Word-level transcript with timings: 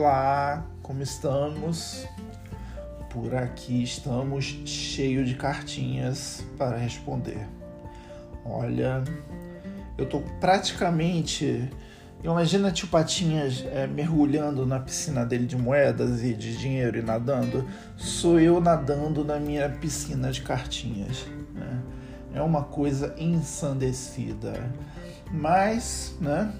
Olá, 0.00 0.64
como 0.80 1.02
estamos? 1.02 2.06
Por 3.10 3.34
aqui 3.34 3.82
estamos 3.82 4.44
cheio 4.64 5.24
de 5.24 5.34
cartinhas 5.34 6.46
para 6.56 6.76
responder. 6.76 7.48
Olha, 8.44 9.02
eu 9.98 10.06
tô 10.06 10.20
praticamente. 10.38 11.68
Imagina 12.22 12.70
tio 12.70 12.86
Patinhas 12.86 13.64
é, 13.72 13.88
mergulhando 13.88 14.64
na 14.64 14.78
piscina 14.78 15.26
dele 15.26 15.46
de 15.46 15.56
moedas 15.56 16.22
e 16.22 16.32
de 16.32 16.56
dinheiro 16.56 16.96
e 16.96 17.02
nadando. 17.02 17.68
Sou 17.96 18.38
eu 18.38 18.60
nadando 18.60 19.24
na 19.24 19.40
minha 19.40 19.68
piscina 19.68 20.30
de 20.30 20.42
cartinhas. 20.42 21.26
Né? 21.52 21.82
É 22.34 22.40
uma 22.40 22.62
coisa 22.62 23.16
ensandecida. 23.18 24.72
Mas, 25.32 26.14
né? 26.20 26.52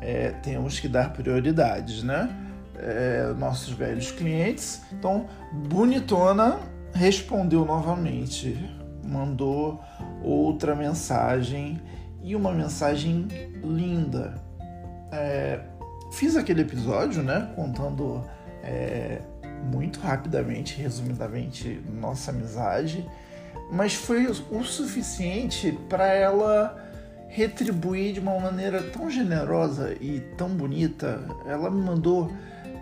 É, 0.00 0.30
temos 0.44 0.78
que 0.78 0.86
dar 0.86 1.12
prioridades, 1.12 2.04
né? 2.04 2.38
É, 2.82 3.32
nossos 3.38 3.72
velhos 3.72 4.10
clientes. 4.10 4.82
Então, 4.92 5.26
Bonitona 5.52 6.58
respondeu 6.92 7.64
novamente, 7.64 8.58
mandou 9.04 9.80
outra 10.22 10.74
mensagem 10.74 11.80
e 12.22 12.34
uma 12.36 12.52
mensagem 12.52 13.28
linda. 13.62 14.34
É, 15.12 15.60
fiz 16.12 16.36
aquele 16.36 16.62
episódio, 16.62 17.22
né, 17.22 17.52
contando 17.54 18.24
é, 18.62 19.20
muito 19.70 20.00
rapidamente, 20.00 20.80
resumidamente, 20.80 21.80
nossa 21.88 22.30
amizade, 22.30 23.08
mas 23.70 23.94
foi 23.94 24.26
o 24.26 24.64
suficiente 24.64 25.72
para 25.88 26.06
ela 26.06 26.78
retribuir 27.28 28.12
de 28.12 28.20
uma 28.20 28.38
maneira 28.38 28.82
tão 28.82 29.10
generosa 29.10 29.96
e 30.00 30.20
tão 30.36 30.50
bonita. 30.50 31.20
Ela 31.46 31.70
me 31.70 31.80
mandou 31.80 32.30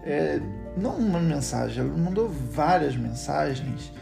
é, 0.05 0.41
não 0.77 0.97
uma 0.97 1.21
mensagem, 1.21 1.85
ela 1.85 1.97
mandou 1.97 2.29
várias 2.29 2.97
mensagens 2.97 3.93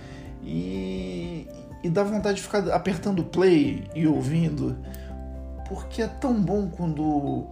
e, 0.42 1.46
e 1.82 1.90
dá 1.90 2.02
vontade 2.02 2.36
de 2.36 2.42
ficar 2.42 2.68
apertando 2.70 3.24
play 3.24 3.84
e 3.94 4.06
ouvindo, 4.06 4.76
porque 5.68 6.02
é 6.02 6.06
tão 6.06 6.40
bom 6.40 6.68
quando 6.68 7.46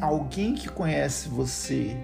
alguém 0.00 0.54
que 0.54 0.68
conhece 0.68 1.28
você 1.28 1.96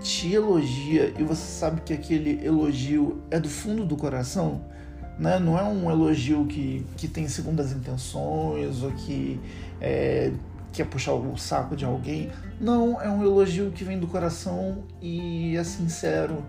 te 0.00 0.32
elogia 0.32 1.12
e 1.18 1.22
você 1.22 1.42
sabe 1.42 1.80
que 1.80 1.92
aquele 1.92 2.44
elogio 2.44 3.22
é 3.30 3.40
do 3.40 3.48
fundo 3.48 3.84
do 3.84 3.96
coração. 3.96 4.62
Né? 5.18 5.38
Não 5.38 5.58
é 5.58 5.62
um 5.62 5.90
elogio 5.90 6.44
que, 6.46 6.86
que 6.96 7.08
tem 7.08 7.26
segundas 7.26 7.72
intenções 7.72 8.82
ou 8.82 8.92
que 8.92 9.40
é, 9.80 10.30
quer 10.72 10.86
puxar 10.86 11.12
o 11.12 11.36
saco 11.36 11.76
de 11.76 11.84
alguém. 11.84 12.30
Não, 12.60 13.00
é 13.00 13.08
um 13.08 13.22
elogio 13.22 13.70
que 13.70 13.84
vem 13.84 13.98
do 13.98 14.06
coração 14.06 14.84
e 15.00 15.56
é 15.56 15.64
sincero. 15.64 16.44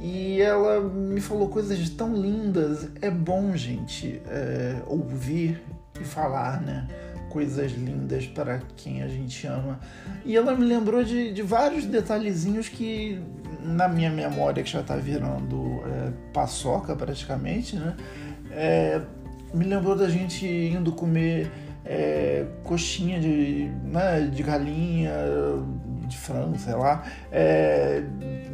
E 0.00 0.40
ela 0.40 0.80
me 0.80 1.20
falou 1.20 1.48
coisas 1.48 1.88
tão 1.90 2.14
lindas. 2.14 2.88
É 3.00 3.10
bom, 3.10 3.56
gente, 3.56 4.20
é, 4.26 4.82
ouvir 4.86 5.62
e 6.00 6.04
falar, 6.04 6.60
né? 6.60 6.88
Coisas 7.30 7.72
lindas 7.72 8.26
para 8.26 8.60
quem 8.76 9.02
a 9.02 9.08
gente 9.08 9.46
ama. 9.46 9.80
E 10.24 10.36
ela 10.36 10.54
me 10.54 10.64
lembrou 10.64 11.02
de, 11.02 11.32
de 11.32 11.42
vários 11.42 11.84
detalhezinhos 11.86 12.68
que, 12.68 13.20
na 13.62 13.88
minha 13.88 14.10
memória, 14.10 14.62
que 14.62 14.70
já 14.70 14.80
está 14.80 14.96
virando 14.96 15.82
é, 15.86 16.12
paçoca 16.32 16.94
praticamente, 16.94 17.76
né? 17.76 17.96
É, 18.50 19.00
me 19.52 19.64
lembrou 19.64 19.96
da 19.96 20.08
gente 20.08 20.46
indo 20.46 20.92
comer 20.92 21.50
é, 21.84 22.46
coxinha 22.62 23.20
de, 23.20 23.70
né, 23.84 24.22
de 24.22 24.42
galinha, 24.42 25.12
de 26.06 26.16
frango, 26.16 26.58
sei 26.58 26.74
lá, 26.74 27.04
é, 27.30 28.02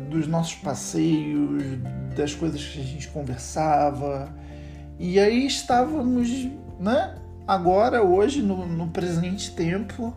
dos 0.08 0.26
nossos 0.26 0.54
passeios, 0.54 1.62
das 2.16 2.34
coisas 2.34 2.62
que 2.64 2.80
a 2.80 2.84
gente 2.84 3.08
conversava. 3.08 4.28
E 4.98 5.18
aí 5.18 5.46
estávamos, 5.46 6.48
né, 6.78 7.14
agora, 7.46 8.02
hoje, 8.02 8.42
no, 8.42 8.66
no 8.66 8.88
presente 8.88 9.52
tempo, 9.54 10.14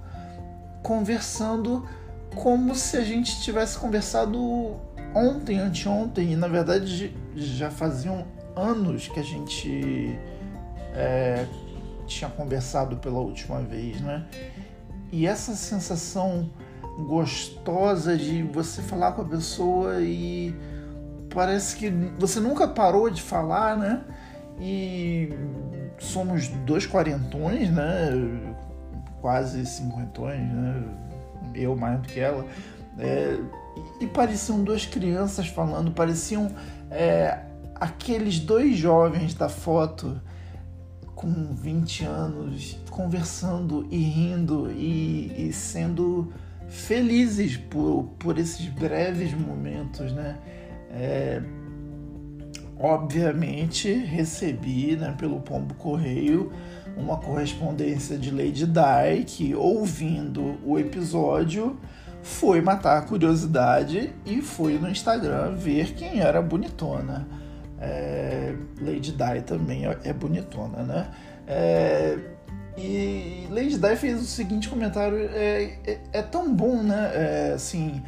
conversando 0.82 1.88
como 2.36 2.74
se 2.76 2.98
a 2.98 3.04
gente 3.04 3.42
tivesse 3.42 3.78
conversado 3.78 4.76
ontem, 5.14 5.60
anteontem, 5.60 6.34
e 6.34 6.36
na 6.36 6.48
verdade 6.48 7.16
já 7.36 7.70
faziam 7.70 8.26
anos 8.56 9.08
que 9.08 9.20
a 9.20 9.24
gente 9.24 10.18
é, 10.96 11.46
tinha 12.06 12.30
conversado 12.30 12.97
pela 12.97 13.19
última 13.19 13.62
vez, 13.62 14.00
né? 14.02 14.25
E 15.12 15.28
essa 15.28 15.56
sensação 15.56 16.50
gostosa 17.08 18.18
de 18.18 18.44
você 18.44 18.81
falar 18.81 19.14
com 19.14 19.22
a 19.22 19.25
pessoa 19.25 20.02
e 20.02 20.56
parece 21.34 21.75
que 21.75 21.90
você 22.19 22.40
nunca 22.40 22.68
parou 22.68 23.09
de 23.09 23.22
falar, 23.22 23.78
né? 23.78 24.03
E 24.59 25.30
somos 26.00 26.47
dois 26.47 26.86
quarentões, 26.86 27.72
né? 27.72 28.09
Quase 29.22 29.66
cinquentões, 29.66 30.40
né? 30.40 30.84
Eu 31.56 31.75
mais 31.75 32.00
do 32.00 32.08
que 32.08 32.19
ela. 32.19 32.46
É, 33.00 33.38
e 34.00 34.06
pareciam 34.08 34.63
duas 34.63 34.86
crianças 34.86 35.47
falando, 35.47 35.92
pareciam 35.92 36.52
é, 36.92 37.40
aqueles 37.75 38.40
dois 38.40 38.78
jovens 38.78 39.34
da 39.34 39.50
foto 39.50 40.22
com 41.24 41.56
20 41.56 42.04
anos 42.04 42.78
conversando 42.90 43.88
e 43.90 43.98
rindo 43.98 44.70
e, 44.70 45.48
e 45.48 45.54
sendo 45.54 46.34
felizes 46.68 47.56
por, 47.56 48.10
por 48.20 48.38
esses 48.38 48.68
breves 48.68 49.34
momentos, 49.34 50.12
né? 50.12 50.38
É, 50.92 51.42
obviamente 52.78 53.92
recebi 53.94 54.98
né, 54.98 55.16
pelo 55.18 55.40
Pombo 55.40 55.74
Correio 55.76 56.52
uma 56.98 57.18
correspondência 57.18 58.18
de 58.18 58.30
Lady 58.30 58.66
Di 58.66 59.24
que, 59.26 59.56
ouvindo 59.56 60.60
o 60.66 60.78
episódio, 60.78 61.80
foi 62.22 62.60
matar 62.60 62.98
a 62.98 63.02
curiosidade 63.02 64.14
e 64.26 64.42
foi 64.42 64.78
no 64.78 64.90
Instagram 64.90 65.56
ver 65.56 65.94
quem 65.94 66.20
era 66.20 66.40
a 66.40 66.42
bonitona. 66.42 67.26
É, 67.84 68.56
Lady 68.80 69.12
Di 69.12 69.42
também 69.46 69.86
é, 69.86 69.98
é 70.06 70.14
bonitona, 70.14 70.84
né? 70.84 71.08
É, 71.46 72.18
e 72.78 73.48
Lady 73.52 73.78
Di 73.78 73.96
fez 73.98 74.22
o 74.22 74.26
seguinte 74.26 74.70
comentário: 74.70 75.18
é, 75.18 75.78
é, 75.86 76.00
é 76.14 76.22
tão 76.22 76.54
bom, 76.54 76.82
né? 76.82 77.12
É, 77.14 77.54
assim, 77.54 78.02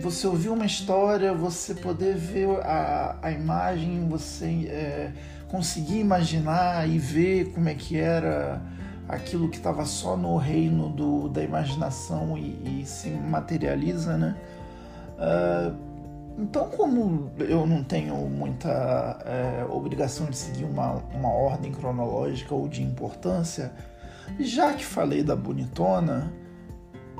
você 0.00 0.26
ouvir 0.26 0.48
uma 0.48 0.66
história, 0.66 1.32
você 1.32 1.74
poder 1.74 2.16
ver 2.16 2.48
a, 2.62 3.16
a 3.22 3.30
imagem, 3.30 4.08
você 4.08 4.66
é, 4.68 5.12
conseguir 5.48 6.00
imaginar 6.00 6.88
e 6.88 6.98
ver 6.98 7.52
como 7.52 7.68
é 7.68 7.74
que 7.74 7.96
era 7.96 8.60
aquilo 9.08 9.48
que 9.48 9.58
estava 9.58 9.84
só 9.84 10.16
no 10.16 10.36
reino 10.36 10.88
do, 10.88 11.28
da 11.28 11.42
imaginação 11.42 12.36
e, 12.36 12.80
e 12.80 12.86
se 12.86 13.10
materializa, 13.10 14.16
né? 14.16 14.36
Uh, 15.14 15.93
então, 16.36 16.68
como 16.70 17.30
eu 17.38 17.66
não 17.66 17.84
tenho 17.84 18.16
muita 18.28 19.18
é, 19.24 19.64
obrigação 19.70 20.26
de 20.26 20.36
seguir 20.36 20.64
uma, 20.64 20.94
uma 21.14 21.28
ordem 21.28 21.70
cronológica 21.70 22.54
ou 22.54 22.66
de 22.66 22.82
importância, 22.82 23.72
já 24.40 24.72
que 24.72 24.84
falei 24.84 25.22
da 25.22 25.36
bonitona, 25.36 26.32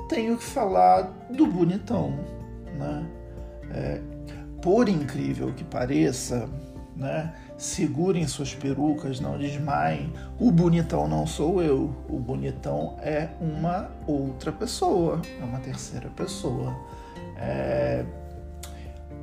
tenho 0.09 0.37
que 0.37 0.43
falar 0.43 1.03
do 1.29 1.47
bonitão, 1.47 2.11
né? 2.77 3.05
É, 3.71 4.01
por 4.61 4.89
incrível 4.89 5.53
que 5.53 5.63
pareça, 5.63 6.49
né? 6.95 7.33
Segurem 7.57 8.27
suas 8.27 8.53
perucas, 8.53 9.21
não 9.21 9.37
desmaiem. 9.37 10.11
O 10.39 10.51
bonitão 10.51 11.07
não 11.07 11.25
sou 11.25 11.63
eu. 11.63 11.95
O 12.09 12.19
bonitão 12.19 12.97
é 13.01 13.29
uma 13.39 13.89
outra 14.05 14.51
pessoa, 14.51 15.21
é 15.39 15.43
uma 15.43 15.59
terceira 15.59 16.09
pessoa. 16.09 16.75
É, 17.37 18.03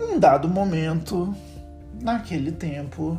num 0.03 0.19
dado 0.19 0.49
momento, 0.49 1.35
naquele 2.01 2.51
tempo, 2.51 3.19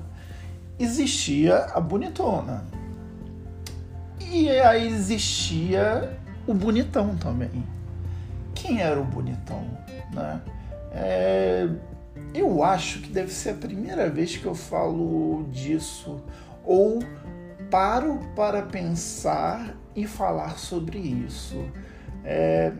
existia 0.77 1.65
a 1.73 1.79
bonitona. 1.79 2.65
E 4.19 4.49
aí 4.49 4.87
existia 4.87 6.17
o 6.45 6.53
bonitão 6.53 7.15
também. 7.15 7.63
Quem 8.53 8.81
era 8.81 8.99
o 8.99 9.05
bonitão? 9.05 9.65
Né? 10.13 10.41
É, 10.91 11.69
eu 12.33 12.63
acho 12.63 12.99
que 12.99 13.09
deve 13.09 13.31
ser 13.31 13.51
a 13.51 13.55
primeira 13.55 14.09
vez 14.09 14.35
que 14.35 14.45
eu 14.45 14.55
falo 14.55 15.47
disso, 15.51 16.21
ou 16.63 16.99
paro 17.71 18.19
para 18.35 18.61
pensar 18.61 19.75
e 19.95 20.05
falar 20.05 20.57
sobre 20.57 20.97
isso. 20.97 21.63
É, 22.23 22.71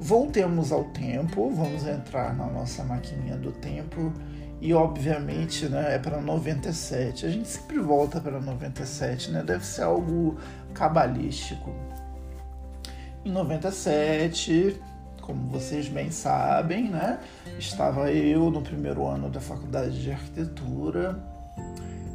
Voltemos 0.00 0.72
ao 0.72 0.84
tempo, 0.84 1.50
vamos 1.50 1.86
entrar 1.86 2.34
na 2.34 2.46
nossa 2.46 2.82
maquininha 2.82 3.36
do 3.36 3.52
tempo 3.52 4.12
e 4.58 4.72
obviamente 4.72 5.68
né, 5.68 5.94
é 5.94 5.98
para 5.98 6.20
97. 6.20 7.26
A 7.26 7.28
gente 7.28 7.48
sempre 7.48 7.78
volta 7.78 8.18
para 8.18 8.40
97, 8.40 9.30
né? 9.30 9.42
Deve 9.42 9.64
ser 9.64 9.82
algo 9.82 10.38
cabalístico. 10.72 11.70
Em 13.24 13.30
97 13.30 14.80
como 15.30 15.46
vocês 15.48 15.88
bem 15.88 16.10
sabem, 16.10 16.90
né? 16.90 17.20
Estava 17.56 18.10
eu 18.10 18.50
no 18.50 18.62
primeiro 18.62 19.06
ano 19.06 19.30
da 19.30 19.40
faculdade 19.40 20.02
de 20.02 20.10
arquitetura. 20.10 21.22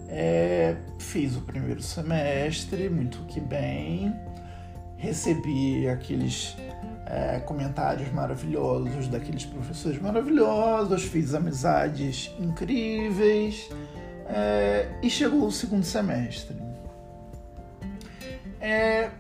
É, 0.10 0.76
fiz 1.00 1.38
o 1.38 1.42
primeiro 1.42 1.82
semestre, 1.82 2.90
muito 2.90 3.20
que 3.28 3.40
bem. 3.40 4.14
Recebi 4.98 5.88
aqueles 5.88 6.58
é, 7.06 7.40
comentários 7.40 8.12
maravilhosos 8.12 9.08
daqueles 9.08 9.46
professores 9.46 10.02
maravilhosos, 10.02 11.04
fiz 11.04 11.34
amizades 11.34 12.34
incríveis 12.40 13.70
é, 14.28 14.90
e 15.02 15.10
chegou 15.10 15.46
o 15.46 15.52
segundo 15.52 15.84
semestre. 15.84 16.56
É, 18.60 19.12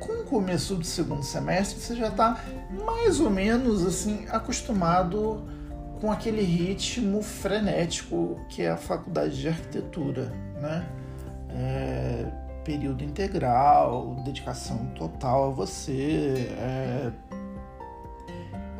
com 0.00 0.22
o 0.22 0.24
começo 0.24 0.76
do 0.76 0.84
segundo 0.84 1.22
semestre, 1.22 1.80
você 1.80 1.94
já 1.94 2.08
está 2.08 2.42
mais 2.84 3.20
ou 3.20 3.30
menos 3.30 3.84
assim 3.84 4.26
acostumado 4.30 5.44
com 6.00 6.10
aquele 6.10 6.42
ritmo 6.42 7.22
frenético 7.22 8.40
que 8.48 8.62
é 8.62 8.70
a 8.70 8.76
faculdade 8.76 9.40
de 9.40 9.48
arquitetura, 9.48 10.32
né? 10.60 10.86
É, 11.50 12.26
período 12.64 13.04
integral, 13.04 14.16
dedicação 14.24 14.86
total 14.96 15.48
a 15.48 15.50
você, 15.50 16.48
é, 16.58 17.12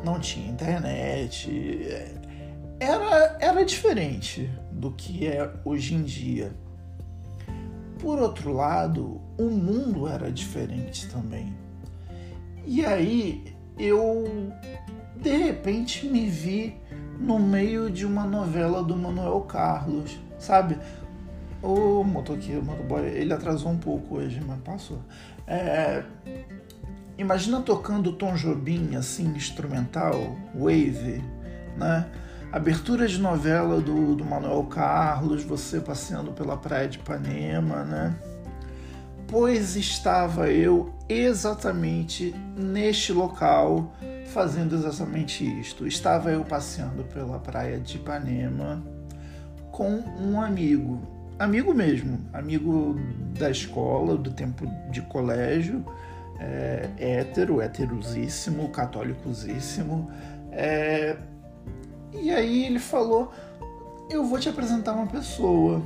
não 0.05 0.19
tinha 0.19 0.51
internet, 0.51 1.51
é, 1.89 2.13
era, 2.79 3.37
era 3.41 3.65
diferente 3.65 4.49
do 4.71 4.91
que 4.91 5.27
é 5.27 5.51
hoje 5.65 5.95
em 5.95 6.03
dia. 6.03 6.53
Por 7.99 8.19
outro 8.19 8.53
lado, 8.53 9.19
o 9.37 9.49
mundo 9.49 10.07
era 10.07 10.31
diferente 10.31 11.09
também. 11.09 11.53
E 12.65 12.85
aí 12.85 13.55
eu 13.77 14.51
de 15.15 15.35
repente 15.35 16.05
me 16.05 16.27
vi 16.27 16.75
no 17.19 17.39
meio 17.39 17.89
de 17.89 18.05
uma 18.05 18.25
novela 18.25 18.83
do 18.83 18.95
Manuel 18.95 19.41
Carlos, 19.41 20.19
sabe? 20.37 20.77
O 21.63 22.03
motoqueiro, 22.03 22.61
o 22.61 22.65
motoboy, 22.65 23.05
ele 23.05 23.33
atrasou 23.33 23.71
um 23.71 23.77
pouco 23.77 24.17
hoje, 24.17 24.39
mas 24.45 24.59
passou. 24.59 24.99
É, 25.47 26.03
imagina 27.17 27.61
tocando 27.61 28.13
Tom 28.13 28.35
Jobim, 28.35 28.95
assim, 28.95 29.27
instrumental, 29.35 30.35
wave, 30.53 31.23
né? 31.77 32.05
Abertura 32.51 33.07
de 33.07 33.19
novela 33.19 33.81
do, 33.81 34.15
do 34.15 34.23
Manuel 34.23 34.63
Carlos, 34.63 35.43
você 35.43 35.81
passeando 35.81 36.31
pela 36.31 36.55
praia 36.55 36.87
de 36.87 36.97
Ipanema, 36.97 37.83
né? 37.83 38.15
Pois 39.27 39.75
estava 39.75 40.49
eu 40.49 40.93
exatamente 41.09 42.33
neste 42.55 43.11
local 43.11 43.93
fazendo 44.27 44.75
exatamente 44.75 45.43
isto. 45.59 45.87
Estava 45.87 46.29
eu 46.31 46.43
passeando 46.43 47.03
pela 47.03 47.39
praia 47.39 47.79
de 47.79 47.97
Ipanema 47.97 48.83
com 49.71 50.03
um 50.21 50.39
amigo, 50.39 51.01
amigo 51.37 51.73
mesmo, 51.73 52.19
amigo 52.31 52.97
da 53.37 53.49
escola, 53.49 54.15
do 54.15 54.31
tempo 54.31 54.65
de 54.91 55.01
colégio, 55.01 55.85
é, 56.39 56.89
hétero, 56.97 57.61
heterosíssimo, 57.61 58.69
católicosíssimo. 58.69 60.09
É, 60.51 61.17
e 62.13 62.31
aí 62.31 62.65
ele 62.65 62.79
falou: 62.79 63.31
Eu 64.09 64.25
vou 64.25 64.39
te 64.39 64.49
apresentar 64.49 64.93
uma 64.93 65.07
pessoa. 65.07 65.81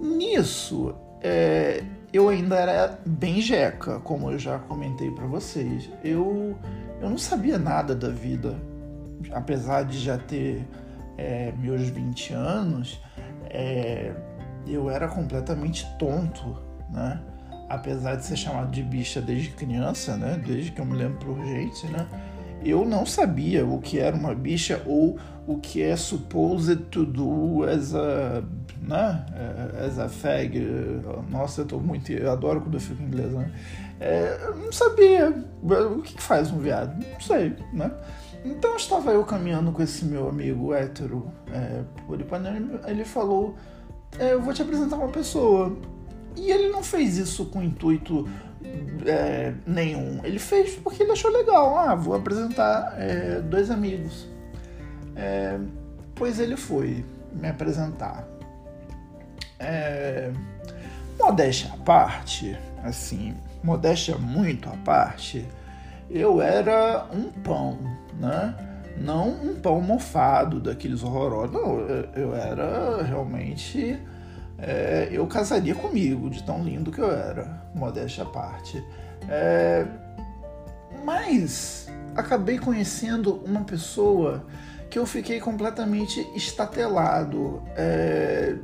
Nisso, 0.00 0.94
é, 1.20 1.82
eu 2.12 2.28
ainda 2.28 2.56
era 2.56 2.98
bem 3.04 3.40
jeca, 3.40 4.00
como 4.00 4.30
eu 4.30 4.38
já 4.38 4.58
comentei 4.58 5.10
para 5.10 5.26
vocês. 5.26 5.90
Eu, 6.02 6.56
eu 7.00 7.10
não 7.10 7.18
sabia 7.18 7.58
nada 7.58 7.94
da 7.94 8.08
vida, 8.08 8.56
apesar 9.32 9.84
de 9.84 9.98
já 9.98 10.18
ter 10.18 10.66
é, 11.18 11.52
meus 11.58 11.88
20 11.88 12.32
anos, 12.32 13.00
é, 13.50 14.12
eu 14.66 14.88
era 14.90 15.06
completamente 15.08 15.86
tonto, 15.98 16.56
né? 16.90 17.20
Apesar 17.70 18.16
de 18.16 18.26
ser 18.26 18.36
chamado 18.36 18.70
de 18.70 18.82
bicha 18.82 19.22
desde 19.22 19.50
criança, 19.50 20.16
né? 20.16 20.42
Desde 20.44 20.72
que 20.72 20.80
eu 20.80 20.84
me 20.84 20.96
lembro 20.96 21.18
por 21.18 21.46
gente, 21.46 21.86
né? 21.86 22.06
eu 22.64 22.84
não 22.84 23.06
sabia 23.06 23.64
o 23.64 23.80
que 23.80 23.98
era 23.98 24.14
uma 24.14 24.34
bicha 24.34 24.82
ou 24.86 25.18
o 25.46 25.58
que 25.58 25.82
é 25.82 25.96
supposed 25.96 26.76
to 26.90 27.04
do 27.04 27.64
as 27.64 27.94
a, 27.94 28.42
né? 28.82 29.26
as 29.84 29.98
a 29.98 30.08
fag. 30.08 30.60
Nossa, 31.30 31.62
eu 31.62 31.66
tô 31.66 31.78
muito. 31.78 32.12
Eu 32.12 32.30
adoro 32.30 32.60
quando 32.60 32.74
eu 32.74 32.80
fico 32.80 33.02
em 33.02 33.06
inglês, 33.06 33.32
né? 33.32 33.50
É, 33.98 34.38
eu 34.44 34.56
não 34.56 34.72
sabia 34.72 35.34
o 35.62 36.02
que 36.02 36.20
faz 36.20 36.50
um 36.50 36.58
viado, 36.58 37.04
não 37.12 37.20
sei, 37.20 37.54
né? 37.72 37.90
Então 38.44 38.76
estava 38.76 39.12
eu 39.12 39.22
caminhando 39.24 39.70
com 39.72 39.82
esse 39.82 40.04
meu 40.04 40.28
amigo 40.28 40.72
hétero 40.72 41.30
é, 41.52 41.82
por 42.06 42.20
Ipanema, 42.20 42.80
ele 42.86 43.04
falou: 43.04 43.56
é, 44.18 44.32
Eu 44.32 44.42
vou 44.42 44.54
te 44.54 44.62
apresentar 44.62 44.96
uma 44.96 45.08
pessoa. 45.08 45.76
E 46.36 46.50
ele 46.50 46.68
não 46.68 46.82
fez 46.82 47.16
isso 47.16 47.46
com 47.46 47.62
intuito 47.62 48.28
é, 49.06 49.52
nenhum. 49.66 50.24
Ele 50.24 50.38
fez 50.38 50.76
porque 50.76 51.02
ele 51.02 51.12
achou 51.12 51.30
legal. 51.30 51.76
Ah, 51.78 51.94
vou 51.94 52.14
apresentar 52.14 52.94
é, 52.98 53.40
dois 53.40 53.70
amigos. 53.70 54.26
É, 55.16 55.58
pois 56.14 56.38
ele 56.38 56.56
foi 56.56 57.04
me 57.32 57.48
apresentar. 57.48 58.26
É, 59.58 60.30
modéstia 61.18 61.70
à 61.74 61.76
parte, 61.76 62.56
assim, 62.82 63.34
modéstia 63.62 64.16
muito 64.16 64.70
à 64.70 64.76
parte, 64.78 65.46
eu 66.10 66.40
era 66.40 67.06
um 67.12 67.30
pão, 67.30 67.78
né? 68.18 68.54
Não 68.96 69.28
um 69.28 69.54
pão 69.60 69.80
mofado 69.80 70.60
daqueles 70.60 71.02
horrorosos. 71.02 71.52
Não, 71.52 71.78
eu 72.16 72.34
era 72.34 73.02
realmente 73.02 73.98
é, 74.62 75.08
eu 75.10 75.26
casaria 75.26 75.74
comigo, 75.74 76.28
de 76.28 76.42
tão 76.42 76.62
lindo 76.62 76.90
que 76.90 77.00
eu 77.00 77.10
era, 77.10 77.62
modéstia 77.74 78.24
à 78.24 78.26
parte. 78.26 78.84
É, 79.28 79.86
mas 81.04 81.88
acabei 82.14 82.58
conhecendo 82.58 83.42
uma 83.44 83.64
pessoa 83.64 84.44
que 84.88 84.98
eu 84.98 85.06
fiquei 85.06 85.40
completamente 85.40 86.20
estatelado, 86.34 87.62
é, 87.76 88.56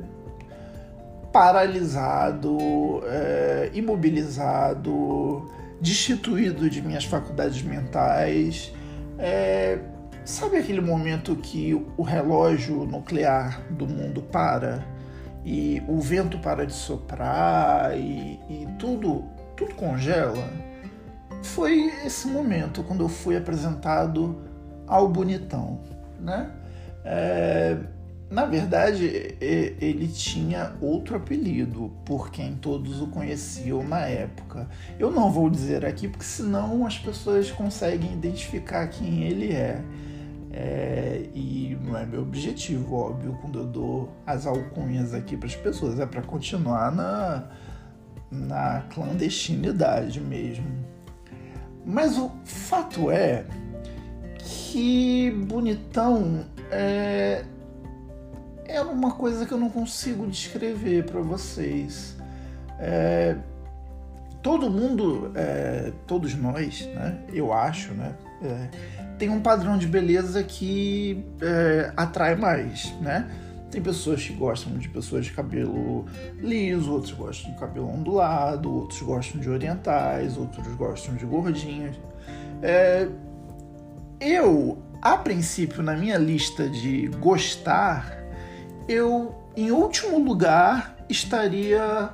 paralisado, 1.31 2.57
é, 3.05 3.71
imobilizado, 3.73 5.49
destituído 5.79 6.69
de 6.69 6.81
minhas 6.81 7.05
faculdades 7.05 7.61
mentais. 7.61 8.73
É, 9.17 9.79
sabe 10.25 10.57
aquele 10.57 10.81
momento 10.81 11.35
que 11.35 11.73
o 11.95 12.03
relógio 12.03 12.85
nuclear 12.85 13.61
do 13.71 13.87
mundo 13.87 14.21
para? 14.21 14.96
E 15.49 15.81
o 15.87 16.01
vento 16.01 16.37
para 16.39 16.67
de 16.67 16.73
soprar 16.73 17.97
e, 17.97 18.37
e 18.49 18.67
tudo, 18.77 19.23
tudo 19.55 19.73
congela, 19.75 20.45
foi 21.41 21.85
esse 22.05 22.27
momento 22.27 22.83
quando 22.83 23.05
eu 23.05 23.07
fui 23.07 23.37
apresentado 23.37 24.41
ao 24.85 25.07
bonitão, 25.07 25.79
né? 26.19 26.51
É, 27.05 27.77
na 28.29 28.43
verdade, 28.43 29.37
ele 29.39 30.09
tinha 30.09 30.73
outro 30.81 31.15
apelido 31.15 31.93
por 32.03 32.29
quem 32.29 32.55
todos 32.55 33.01
o 33.01 33.07
conheciam 33.07 33.87
na 33.87 34.01
época. 34.01 34.67
Eu 34.99 35.09
não 35.09 35.31
vou 35.31 35.49
dizer 35.49 35.85
aqui 35.85 36.09
porque 36.09 36.25
senão 36.25 36.85
as 36.85 36.99
pessoas 36.99 37.49
conseguem 37.51 38.11
identificar 38.11 38.85
quem 38.87 39.23
ele 39.23 39.53
é. 39.53 39.81
É, 40.59 41.29
e 41.35 41.77
não 41.83 41.95
é 41.95 42.03
meu 42.03 42.23
objetivo, 42.23 42.95
óbvio, 42.95 43.37
quando 43.39 43.59
eu 43.59 43.65
dou 43.67 44.09
as 44.25 44.47
alcunhas 44.47 45.13
aqui 45.13 45.37
para 45.37 45.45
as 45.45 45.55
pessoas, 45.55 45.99
é 45.99 46.05
para 46.07 46.23
continuar 46.23 46.91
na, 46.91 47.43
na 48.31 48.81
clandestinidade 48.89 50.19
mesmo. 50.19 50.65
Mas 51.85 52.17
o 52.17 52.31
fato 52.43 53.11
é 53.11 53.45
que 54.39 55.29
bonitão 55.47 56.47
é, 56.71 57.45
é 58.65 58.81
uma 58.81 59.11
coisa 59.11 59.45
que 59.45 59.51
eu 59.51 59.59
não 59.59 59.69
consigo 59.69 60.25
descrever 60.25 61.05
para 61.05 61.21
vocês. 61.21 62.17
É, 62.79 63.37
todo 64.41 64.71
mundo, 64.71 65.31
é, 65.35 65.93
todos 66.07 66.33
nós, 66.33 66.83
né, 66.87 67.19
eu 67.31 67.53
acho, 67.53 67.93
né, 67.93 68.15
é, 68.41 68.69
tem 69.17 69.29
um 69.29 69.39
padrão 69.39 69.77
de 69.77 69.87
beleza 69.87 70.43
que 70.43 71.25
é, 71.41 71.91
atrai 71.95 72.35
mais, 72.35 72.93
né? 73.01 73.29
Tem 73.71 73.81
pessoas 73.81 74.23
que 74.23 74.33
gostam 74.33 74.77
de 74.77 74.87
pessoas 74.87 75.25
de 75.25 75.33
cabelo 75.33 76.05
liso, 76.37 76.91
outros 76.93 77.11
gostam 77.13 77.51
de 77.51 77.59
cabelo 77.59 77.89
ondulado, 77.89 78.71
outros 78.71 79.01
gostam 79.01 79.41
de 79.41 79.49
orientais, 79.49 80.37
outros 80.37 80.67
gostam 80.75 81.15
de 81.15 81.25
gordinhos. 81.25 81.99
É, 82.61 83.07
eu, 84.21 84.77
a 85.01 85.17
princípio, 85.17 85.83
na 85.83 85.95
minha 85.95 86.17
lista 86.17 86.69
de 86.69 87.07
gostar, 87.19 88.17
eu, 88.87 89.35
em 89.55 89.69
último 89.71 90.17
lugar, 90.17 90.95
estaria 91.09 92.09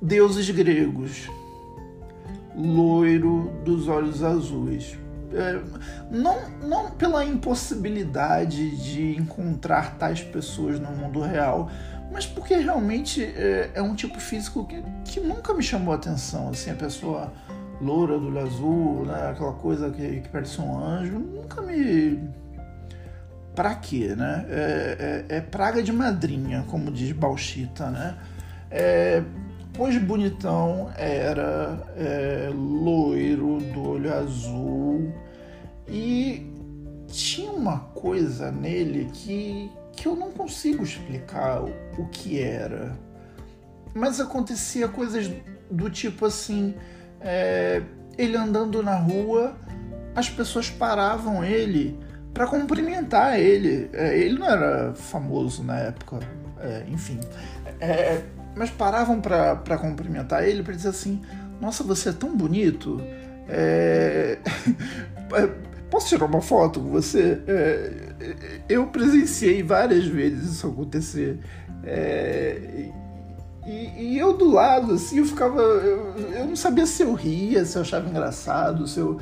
deuses 0.00 0.50
gregos, 0.50 1.30
loiro 2.56 3.52
dos 3.64 3.86
olhos 3.86 4.22
azuis 4.22 4.98
não, 6.10 6.48
não 6.60 6.90
pela 6.90 7.24
impossibilidade 7.24 8.76
de 8.76 9.16
encontrar 9.16 9.96
tais 9.96 10.20
pessoas 10.20 10.78
no 10.78 10.90
mundo 10.90 11.20
real, 11.20 11.70
mas 12.12 12.26
porque 12.26 12.54
realmente 12.54 13.24
é, 13.24 13.70
é 13.74 13.82
um 13.82 13.94
tipo 13.94 14.20
físico 14.20 14.66
que, 14.66 14.82
que 15.04 15.20
nunca 15.20 15.54
me 15.54 15.62
chamou 15.62 15.92
a 15.92 15.96
atenção. 15.96 16.50
Assim, 16.50 16.70
a 16.70 16.74
pessoa 16.74 17.32
loura 17.80 18.18
do 18.18 18.28
olho 18.28 18.40
azul, 18.40 19.06
né? 19.06 19.30
aquela 19.30 19.54
coisa 19.54 19.90
que, 19.90 20.20
que 20.20 20.28
parece 20.28 20.60
um 20.60 20.78
anjo, 20.78 21.18
nunca 21.18 21.60
me. 21.62 22.20
Pra 23.54 23.74
quê, 23.74 24.14
né? 24.16 24.46
É, 24.48 25.24
é, 25.28 25.36
é 25.36 25.40
praga 25.40 25.82
de 25.82 25.92
madrinha, 25.92 26.64
como 26.68 26.90
diz 26.90 27.12
Bauchita, 27.12 27.90
né? 27.90 28.16
É, 28.70 29.22
pois 29.74 29.96
bonitão 29.98 30.90
era 30.96 31.82
é, 31.96 32.50
loiro, 32.54 33.58
do 33.72 33.88
olho 33.88 34.14
azul 34.14 35.12
e 35.88 36.50
tinha 37.08 37.50
uma 37.52 37.78
coisa 37.78 38.50
nele 38.50 39.10
que, 39.12 39.70
que 39.92 40.06
eu 40.06 40.16
não 40.16 40.30
consigo 40.30 40.82
explicar 40.82 41.62
o, 41.62 41.70
o 41.98 42.08
que 42.08 42.40
era. 42.40 42.96
Mas 43.94 44.20
acontecia 44.20 44.88
coisas 44.88 45.30
do 45.70 45.90
tipo 45.90 46.26
assim: 46.26 46.74
é, 47.20 47.82
ele 48.16 48.36
andando 48.36 48.82
na 48.82 48.96
rua, 48.96 49.56
as 50.14 50.28
pessoas 50.28 50.70
paravam 50.70 51.44
ele 51.44 51.98
para 52.32 52.46
cumprimentar 52.46 53.38
ele. 53.38 53.90
É, 53.92 54.18
ele 54.18 54.38
não 54.38 54.48
era 54.48 54.94
famoso 54.94 55.62
na 55.62 55.78
época, 55.78 56.20
é, 56.60 56.84
enfim. 56.88 57.20
É, 58.54 58.58
mas 58.58 58.70
paravam 58.70 59.20
para 59.20 59.78
cumprimentar 59.78 60.46
ele 60.46 60.62
para 60.62 60.74
dizer 60.74 60.88
assim: 60.88 61.20
Nossa, 61.60 61.82
você 61.82 62.10
é 62.10 62.12
tão 62.12 62.36
bonito. 62.36 63.00
É... 63.48 64.38
Posso 65.90 66.08
tirar 66.08 66.24
uma 66.24 66.40
foto 66.40 66.80
com 66.80 66.88
você? 66.88 67.42
É... 67.46 67.92
Eu 68.68 68.86
presenciei 68.86 69.62
várias 69.62 70.06
vezes 70.06 70.52
isso 70.52 70.66
acontecer. 70.66 71.38
É... 71.84 72.90
E, 73.66 74.14
e, 74.14 74.18
eu 74.18 74.32
do 74.32 74.50
lado, 74.50 74.94
assim, 74.94 75.18
eu 75.18 75.24
ficava. 75.24 75.60
Eu, 75.60 76.16
eu, 76.34 76.46
não 76.46 76.56
sabia 76.56 76.84
se 76.84 77.02
eu 77.02 77.14
ria, 77.14 77.64
se 77.64 77.78
eu 77.78 77.82
achava 77.82 78.08
engraçado, 78.08 78.88
se 78.88 78.98
eu. 78.98 79.20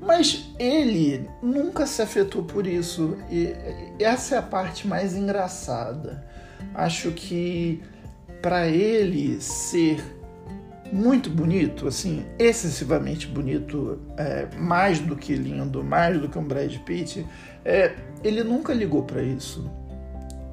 Mas 0.00 0.50
ele 0.58 1.28
nunca 1.42 1.86
se 1.86 2.00
afetou 2.00 2.42
por 2.42 2.66
isso. 2.66 3.16
E 3.30 3.54
essa 3.98 4.36
é 4.36 4.38
a 4.38 4.42
parte 4.42 4.88
mais 4.88 5.14
engraçada 5.14 6.30
acho 6.74 7.10
que 7.12 7.82
para 8.42 8.66
ele 8.68 9.40
ser 9.40 10.02
muito 10.92 11.30
bonito, 11.30 11.86
assim, 11.86 12.24
excessivamente 12.38 13.26
bonito, 13.26 14.00
é, 14.16 14.48
mais 14.58 14.98
do 14.98 15.14
que 15.14 15.34
lindo, 15.34 15.84
mais 15.84 16.20
do 16.20 16.28
que 16.28 16.38
um 16.38 16.44
Brad 16.44 16.76
Pitt, 16.78 17.24
é, 17.64 17.94
ele 18.24 18.42
nunca 18.42 18.72
ligou 18.72 19.04
para 19.04 19.22
isso. 19.22 19.70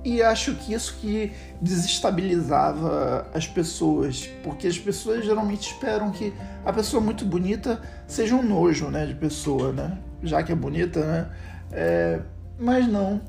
E 0.04 0.22
acho 0.22 0.56
que 0.56 0.74
isso 0.74 0.98
que 1.02 1.32
desestabilizava 1.62 3.28
as 3.34 3.48
pessoas, 3.48 4.30
porque 4.44 4.68
as 4.68 4.78
pessoas 4.78 5.26
geralmente 5.26 5.72
esperam 5.72 6.12
que 6.12 6.34
a 6.64 6.72
pessoa 6.72 7.02
muito 7.02 7.26
bonita 7.26 7.82
seja 8.08 8.36
um 8.36 8.44
nojo, 8.44 8.90
né, 8.90 9.06
de 9.06 9.16
pessoa, 9.16 9.74
né, 9.74 9.98
já 10.24 10.42
que 10.44 10.52
é 10.52 10.56
bonita, 10.56 11.04
né, 11.06 11.30
é, 11.72 12.20
mas 12.58 12.88
não. 12.88 13.20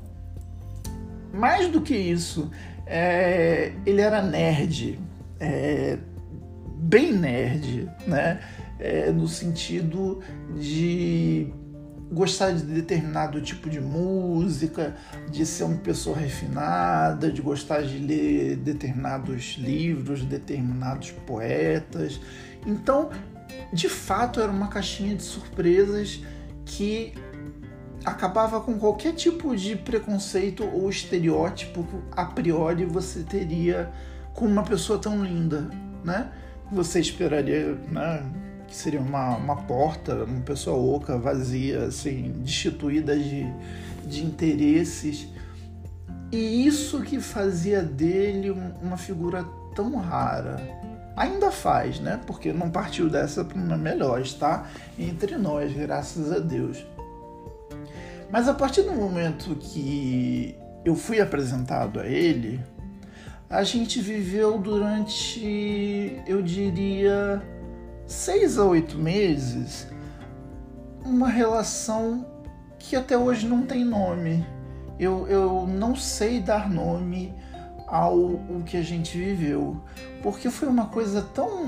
Mais 1.33 1.67
do 1.67 1.81
que 1.81 1.95
isso, 1.95 2.49
é, 2.85 3.73
ele 3.85 4.01
era 4.01 4.21
nerd, 4.21 4.99
é, 5.39 5.97
bem 6.79 7.13
nerd, 7.13 7.89
né? 8.07 8.39
É, 8.79 9.11
no 9.11 9.27
sentido 9.27 10.21
de 10.57 11.51
gostar 12.11 12.51
de 12.51 12.63
determinado 12.63 13.39
tipo 13.41 13.69
de 13.69 13.79
música, 13.79 14.95
de 15.29 15.45
ser 15.45 15.63
uma 15.63 15.77
pessoa 15.77 16.17
refinada, 16.17 17.31
de 17.31 17.41
gostar 17.41 17.81
de 17.81 17.99
ler 17.99 18.55
determinados 18.57 19.55
livros, 19.59 20.23
determinados 20.25 21.11
poetas. 21.11 22.19
Então, 22.65 23.09
de 23.71 23.87
fato, 23.87 24.39
era 24.39 24.51
uma 24.51 24.67
caixinha 24.67 25.15
de 25.15 25.23
surpresas 25.23 26.21
que 26.65 27.13
acabava 28.05 28.61
com 28.61 28.79
qualquer 28.79 29.13
tipo 29.13 29.55
de 29.55 29.75
preconceito 29.75 30.63
ou 30.63 30.89
estereótipo 30.89 31.83
que 31.83 31.97
a 32.19 32.25
priori 32.25 32.85
você 32.85 33.23
teria 33.23 33.91
com 34.33 34.45
uma 34.45 34.63
pessoa 34.63 34.97
tão 34.97 35.23
linda, 35.23 35.69
né? 36.03 36.31
Você 36.71 36.99
esperaria, 36.99 37.75
né? 37.91 38.23
Que 38.69 38.75
seria 38.75 39.01
uma, 39.01 39.35
uma 39.35 39.55
porta, 39.55 40.23
uma 40.23 40.41
pessoa 40.41 40.77
oca, 40.77 41.17
vazia, 41.17 41.85
assim, 41.85 42.31
destituída 42.43 43.17
de, 43.17 43.47
de 44.05 44.23
interesses. 44.23 45.27
E 46.31 46.67
isso 46.67 47.01
que 47.01 47.19
fazia 47.19 47.81
dele 47.81 48.51
uma 48.81 48.95
figura 48.95 49.43
tão 49.75 49.95
rara. 49.97 50.61
Ainda 51.15 51.51
faz, 51.51 51.99
né? 51.99 52.19
Porque 52.25 52.53
não 52.53 52.69
partiu 52.69 53.09
dessa 53.09 53.43
para 53.43 53.57
uma 53.57 53.75
melhor, 53.75 54.21
está 54.21 54.67
entre 54.97 55.35
nós, 55.35 55.73
graças 55.73 56.31
a 56.31 56.39
Deus. 56.39 56.85
Mas 58.31 58.47
a 58.47 58.53
partir 58.53 58.83
do 58.83 58.93
momento 58.93 59.55
que 59.55 60.55
eu 60.85 60.95
fui 60.95 61.19
apresentado 61.19 61.99
a 61.99 62.05
ele, 62.05 62.59
a 63.49 63.63
gente 63.63 63.99
viveu 63.99 64.59
durante, 64.59 66.21
eu 66.27 66.41
diria, 66.41 67.41
seis 68.09 68.57
a 68.57 68.65
oito 68.65 68.97
meses, 68.97 69.87
uma 71.05 71.29
relação 71.29 72.25
que 72.79 72.95
até 72.95 73.15
hoje 73.15 73.47
não 73.47 73.61
tem 73.61 73.85
nome. 73.85 74.43
Eu, 74.99 75.27
eu 75.27 75.67
não 75.67 75.95
sei 75.95 76.41
dar 76.41 76.69
nome 76.69 77.33
ao 77.87 78.17
o 78.17 78.63
que 78.65 78.75
a 78.75 78.81
gente 78.81 79.17
viveu, 79.17 79.79
porque 80.23 80.49
foi 80.49 80.67
uma 80.67 80.87
coisa 80.87 81.21
tão, 81.21 81.65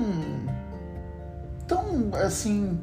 tão 1.66 2.10
assim, 2.14 2.78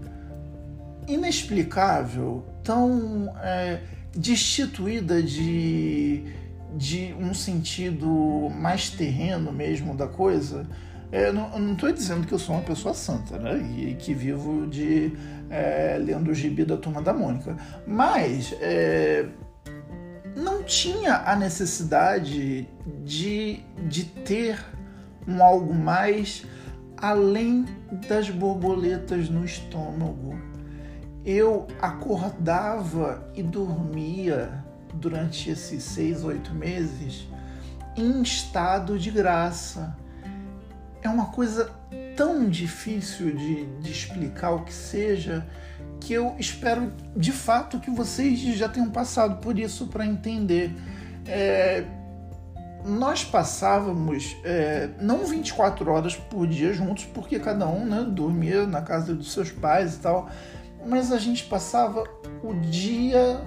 inexplicável 1.06 2.46
tão 2.64 3.34
é, 3.42 3.82
destituída 4.16 5.22
de, 5.22 6.24
de 6.78 7.14
um 7.20 7.34
sentido 7.34 8.50
mais 8.56 8.90
terreno 8.90 9.52
mesmo 9.52 9.96
da 9.96 10.08
coisa. 10.08 10.66
É, 11.12 11.32
não 11.32 11.74
estou 11.74 11.92
dizendo 11.92 12.28
que 12.28 12.34
eu 12.34 12.40
sou 12.40 12.56
uma 12.56 12.64
pessoa 12.64 12.94
santa, 12.94 13.38
né? 13.38 13.58
E 13.58 13.96
que 13.96 14.14
vivo 14.14 14.68
de 14.68 15.14
é, 15.50 15.98
lendo 16.00 16.30
o 16.30 16.34
gibi 16.34 16.64
da 16.66 16.78
Turma 16.78 17.02
da 17.02 17.14
Mônica. 17.14 17.58
Mas 17.88 18.54
é, 18.62 19.26
não 20.36 20.64
tinha 20.64 21.24
a 21.26 21.36
necessidade 21.36 22.68
de, 23.04 23.60
de 23.88 24.04
ter 24.06 24.64
um 25.28 25.44
algo 25.44 25.74
mais 25.74 26.46
além 26.98 27.66
das 28.08 28.30
borboletas 28.30 29.30
no 29.30 29.44
estômago 29.46 30.50
eu 31.26 31.68
acordava 31.82 33.30
e 33.36 33.44
dormia 33.44 34.64
durante 34.94 35.50
esses 35.50 35.84
seis, 35.84 36.24
oito 36.24 36.54
meses 36.54 37.28
em 37.96 38.22
estado 38.22 38.98
de 38.98 39.12
graça. 39.12 39.96
É 41.02 41.10
uma 41.10 41.28
coisa 41.28 41.72
tão 42.16 42.50
difícil 42.50 43.36
de, 43.36 43.66
de 43.78 43.92
explicar 43.92 44.52
o 44.52 44.64
que 44.64 44.74
seja 44.74 45.48
que 46.00 46.14
eu 46.14 46.36
espero 46.40 46.92
de 47.16 47.32
fato 47.32 47.80
que 47.80 47.90
vocês 47.90 48.40
já 48.40 48.70
tenham 48.70 48.90
passado 48.90 49.38
por 49.42 49.58
isso 49.60 49.88
para 49.88 50.06
entender. 50.06 50.74
É, 51.28 51.84
nós 52.86 53.24
passávamos 53.24 54.38
é, 54.44 54.90
não 55.02 55.26
24 55.26 55.92
horas 55.92 56.16
por 56.16 56.48
dia 56.48 56.74
juntos, 56.74 57.06
porque 57.06 57.40
cada 57.40 57.68
um 57.68 57.86
né, 57.86 58.06
dormia 58.10 58.66
na 58.66 58.82
casa 58.82 59.14
dos 59.14 59.32
seus 59.32 59.52
pais 59.52 59.96
e 59.96 60.00
tal, 60.00 60.30
mas 60.86 61.12
a 61.12 61.18
gente 61.18 61.44
passava 61.46 62.04
o 62.42 62.54
dia 62.54 63.42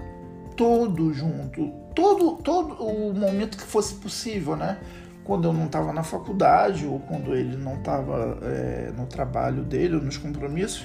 todo 0.57 1.13
junto, 1.15 1.71
todo, 1.95 2.37
todo 2.37 2.75
o 2.75 3.15
momento 3.15 3.57
que 3.57 3.65
fosse 3.65 3.95
possível, 3.95 4.55
né? 4.55 4.79
Quando 5.25 5.49
eu 5.49 5.53
não 5.53 5.67
estava 5.67 5.93
na 5.93 6.03
faculdade 6.03 6.87
ou 6.87 6.99
quando 7.01 7.35
ele 7.35 7.57
não 7.57 7.77
estava 7.77 8.39
é, 8.43 8.93
no 8.97 9.07
trabalho 9.07 9.63
dele 9.63 9.97
ou 9.97 10.03
nos 10.03 10.17
compromissos, 10.17 10.85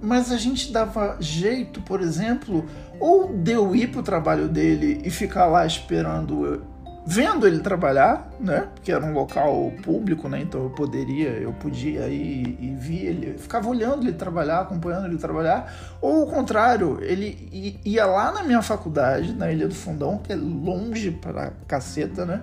mas 0.00 0.30
a 0.30 0.36
gente 0.36 0.72
dava 0.72 1.16
jeito, 1.18 1.80
por 1.82 2.00
exemplo, 2.00 2.64
ou 3.00 3.32
de 3.32 3.52
eu 3.52 3.74
ir 3.74 3.88
para 3.88 4.00
o 4.00 4.02
trabalho 4.02 4.48
dele 4.48 5.00
e 5.04 5.10
ficar 5.10 5.46
lá 5.46 5.66
esperando 5.66 6.62
vendo 7.10 7.46
ele 7.46 7.60
trabalhar, 7.60 8.30
né? 8.38 8.68
Porque 8.74 8.92
era 8.92 9.02
um 9.02 9.14
local 9.14 9.72
público, 9.82 10.28
né? 10.28 10.42
Então 10.42 10.64
eu 10.64 10.70
poderia, 10.70 11.30
eu 11.30 11.54
podia 11.54 12.06
ir 12.06 12.58
e 12.60 12.74
ver 12.78 13.06
ele, 13.06 13.38
ficava 13.38 13.66
olhando 13.66 14.06
ele 14.06 14.12
trabalhar, 14.12 14.60
acompanhando 14.60 15.06
ele 15.06 15.16
trabalhar, 15.16 15.72
ou 16.02 16.24
o 16.24 16.26
contrário, 16.26 16.98
ele 17.00 17.80
ia 17.82 18.04
lá 18.04 18.30
na 18.30 18.42
minha 18.42 18.60
faculdade, 18.60 19.32
na 19.32 19.50
Ilha 19.50 19.66
do 19.66 19.74
Fundão, 19.74 20.18
que 20.18 20.34
é 20.34 20.36
longe 20.36 21.10
pra 21.10 21.52
caceta, 21.66 22.26
né? 22.26 22.42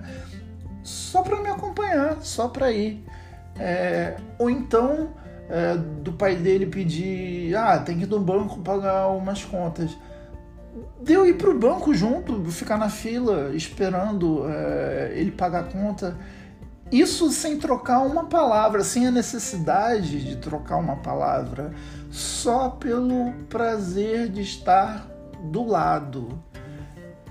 Só 0.86 1.20
para 1.20 1.40
me 1.40 1.48
acompanhar, 1.48 2.18
só 2.22 2.46
para 2.46 2.70
ir. 2.70 3.04
É, 3.58 4.16
ou 4.38 4.48
então 4.48 5.08
é, 5.48 5.76
do 5.76 6.12
pai 6.12 6.36
dele 6.36 6.66
pedir, 6.66 7.56
ah, 7.56 7.76
tem 7.80 7.98
que 7.98 8.04
ir 8.04 8.08
no 8.08 8.20
banco 8.20 8.60
pagar 8.60 9.08
umas 9.08 9.44
contas. 9.44 9.98
Deu 11.02 11.26
ir 11.26 11.34
pro 11.34 11.58
banco 11.58 11.92
junto, 11.92 12.44
ficar 12.52 12.78
na 12.78 12.88
fila 12.88 13.50
esperando 13.52 14.48
é, 14.48 15.14
ele 15.16 15.32
pagar 15.32 15.64
a 15.64 15.64
conta. 15.64 16.16
Isso 16.92 17.32
sem 17.32 17.58
trocar 17.58 18.02
uma 18.02 18.26
palavra, 18.26 18.84
sem 18.84 19.08
a 19.08 19.10
necessidade 19.10 20.24
de 20.24 20.36
trocar 20.36 20.76
uma 20.76 20.94
palavra, 20.98 21.72
só 22.12 22.68
pelo 22.68 23.32
prazer 23.48 24.28
de 24.28 24.42
estar 24.42 25.04
do 25.50 25.64
lado. 25.64 26.40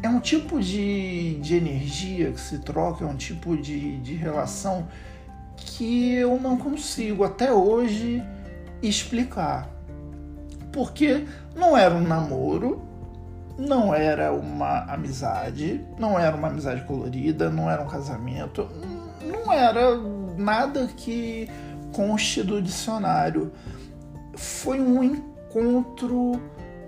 É 0.05 0.07
um 0.07 0.19
tipo 0.19 0.61
de, 0.61 1.39
de 1.39 1.55
energia 1.55 2.31
que 2.31 2.39
se 2.39 2.59
troca, 2.59 3.03
é 3.03 3.07
um 3.07 3.15
tipo 3.15 3.57
de, 3.57 3.97
de 4.01 4.13
relação 4.13 4.87
que 5.57 6.13
eu 6.13 6.39
não 6.39 6.57
consigo 6.57 7.23
até 7.23 7.51
hoje 7.51 8.23
explicar. 8.83 9.67
Porque 10.71 11.25
não 11.55 11.75
era 11.75 11.95
um 11.95 12.03
namoro, 12.03 12.83
não 13.57 13.95
era 13.95 14.31
uma 14.31 14.83
amizade, 14.83 15.83
não 15.97 16.19
era 16.19 16.35
uma 16.35 16.49
amizade 16.49 16.83
colorida, 16.83 17.49
não 17.49 17.67
era 17.67 17.81
um 17.81 17.87
casamento, 17.87 18.69
não 19.23 19.51
era 19.51 19.97
nada 20.37 20.85
que 20.85 21.49
conste 21.91 22.43
do 22.43 22.61
dicionário. 22.61 23.51
Foi 24.35 24.79
um 24.79 25.03
encontro 25.03 26.39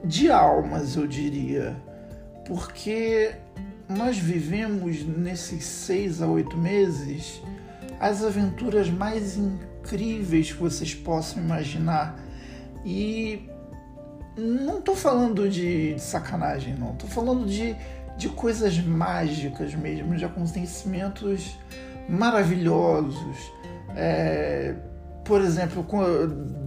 de 0.04 0.32
almas, 0.32 0.96
eu 0.96 1.08
diria, 1.08 1.76
porque 2.48 3.36
nós 3.90 4.18
vivemos 4.18 5.06
nesses 5.06 5.66
seis 5.66 6.22
a 6.22 6.28
oito 6.28 6.58
meses 6.58 7.42
as 8.00 8.24
aventuras 8.24 8.90
mais 8.90 9.38
incríveis 9.38 10.52
que 10.52 10.60
vocês 10.60 10.94
possam 10.94 11.44
imaginar. 11.44 12.18
E 12.86 13.50
não 14.38 14.80
estou 14.80 14.96
falando 14.96 15.50
de, 15.50 15.96
de, 15.96 16.02
sacanagem, 16.02 16.76
não. 16.76 16.94
Estou 16.94 17.10
falando 17.10 17.46
de, 17.48 17.76
de 18.18 18.30
coisas 18.30 18.78
mágicas 18.78 19.74
mesmo, 19.74 20.16
de 20.16 20.24
acontecimentos 20.24 21.58
maravilhosos. 22.08 23.52
É, 23.96 24.76
por 25.26 25.42
exemplo, 25.42 25.86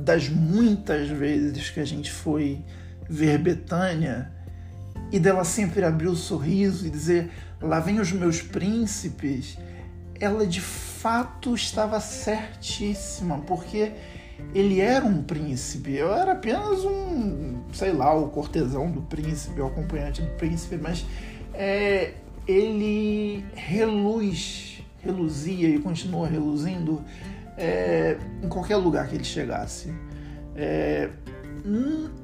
das 0.05 0.29
muitas 0.29 1.09
vezes 1.09 1.71
que 1.71 1.81
a 1.81 1.85
gente 1.85 2.11
foi 2.11 2.63
ver 3.09 3.39
Betânia 3.39 4.40
e 5.11 5.19
dela 5.19 5.45
sempre 5.45 5.85
abrir 5.85 6.09
o 6.09 6.17
sorriso 6.17 6.87
e 6.87 6.91
dizer: 6.91 7.31
Lá 7.61 7.81
vem 7.81 8.01
os 8.01 8.13
meus 8.13 8.41
príncipes 8.41 9.57
ela 10.21 10.47
de 10.47 10.61
fato 10.61 11.55
estava 11.55 11.99
certíssima, 11.99 13.39
porque 13.47 13.93
ele 14.55 14.81
era 14.81 15.05
um 15.05 15.23
príncipe. 15.23 15.97
Eu 15.97 16.13
era 16.13 16.33
apenas 16.33 16.85
um, 16.85 17.63
sei 17.73 17.93
lá, 17.93 18.15
o 18.15 18.29
cortesão 18.29 18.91
do 18.91 19.01
príncipe, 19.01 19.61
o 19.61 19.67
acompanhante 19.67 20.21
do 20.21 20.31
príncipe, 20.33 20.77
mas 20.77 21.07
é, 21.55 22.13
ele 22.47 23.45
reluz, 23.55 24.83
reluzia 25.03 25.69
e 25.69 25.79
continua 25.79 26.29
reluzindo 26.29 27.03
é, 27.57 28.19
em 28.43 28.49
qualquer 28.49 28.77
lugar 28.77 29.09
que 29.09 29.15
ele 29.15 29.25
chegasse. 29.25 29.93
É, 30.55 31.09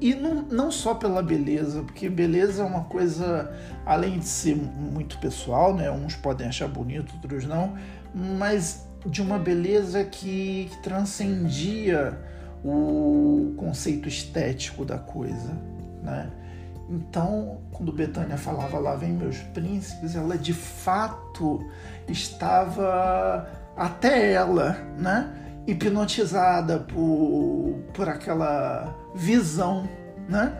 e 0.01 0.15
não, 0.15 0.41
não 0.43 0.71
só 0.71 0.93
pela 0.93 1.21
beleza, 1.21 1.81
porque 1.83 2.09
beleza 2.09 2.63
é 2.63 2.65
uma 2.65 2.83
coisa, 2.85 3.51
além 3.85 4.19
de 4.19 4.25
ser 4.25 4.55
muito 4.55 5.17
pessoal, 5.19 5.75
né? 5.75 5.91
Uns 5.91 6.15
podem 6.15 6.47
achar 6.47 6.67
bonito, 6.67 7.13
outros 7.15 7.45
não, 7.45 7.75
mas 8.13 8.87
de 9.05 9.21
uma 9.21 9.37
beleza 9.37 10.03
que, 10.03 10.69
que 10.71 10.77
transcendia 10.81 12.19
o 12.63 13.53
conceito 13.57 14.07
estético 14.07 14.83
da 14.83 14.97
coisa, 14.97 15.53
né? 16.01 16.29
Então, 16.89 17.59
quando 17.71 17.91
Betânia 17.91 18.37
falava 18.37 18.79
lá 18.79 18.95
vem 18.95 19.11
meus 19.11 19.37
príncipes, 19.37 20.15
ela 20.15 20.37
de 20.37 20.53
fato 20.53 21.65
estava 22.07 23.47
até 23.75 24.31
ela, 24.31 24.73
né? 24.97 25.46
Hipnotizada 25.67 26.79
por, 26.79 27.75
por 27.93 28.07
aquela 28.07 28.95
visão, 29.13 29.87
né? 30.27 30.55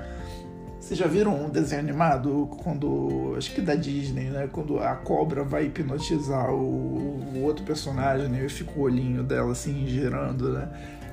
Vocês 0.79 0.99
já 0.99 1.07
viram 1.07 1.45
um 1.45 1.49
desenho 1.49 1.81
animado 1.81 2.49
quando. 2.63 3.33
Acho 3.37 3.53
que 3.53 3.61
da 3.61 3.75
Disney, 3.75 4.29
né? 4.29 4.47
Quando 4.51 4.79
a 4.79 4.95
cobra 4.95 5.43
vai 5.43 5.65
hipnotizar 5.65 6.49
o, 6.49 7.19
o 7.35 7.43
outro 7.43 7.65
personagem, 7.65 8.29
né? 8.29 8.45
E 8.45 8.49
fica 8.49 8.71
o 8.77 8.83
olhinho 8.83 9.23
dela 9.23 9.51
assim 9.51 9.85
girando, 9.87 10.53
né? 10.53 10.69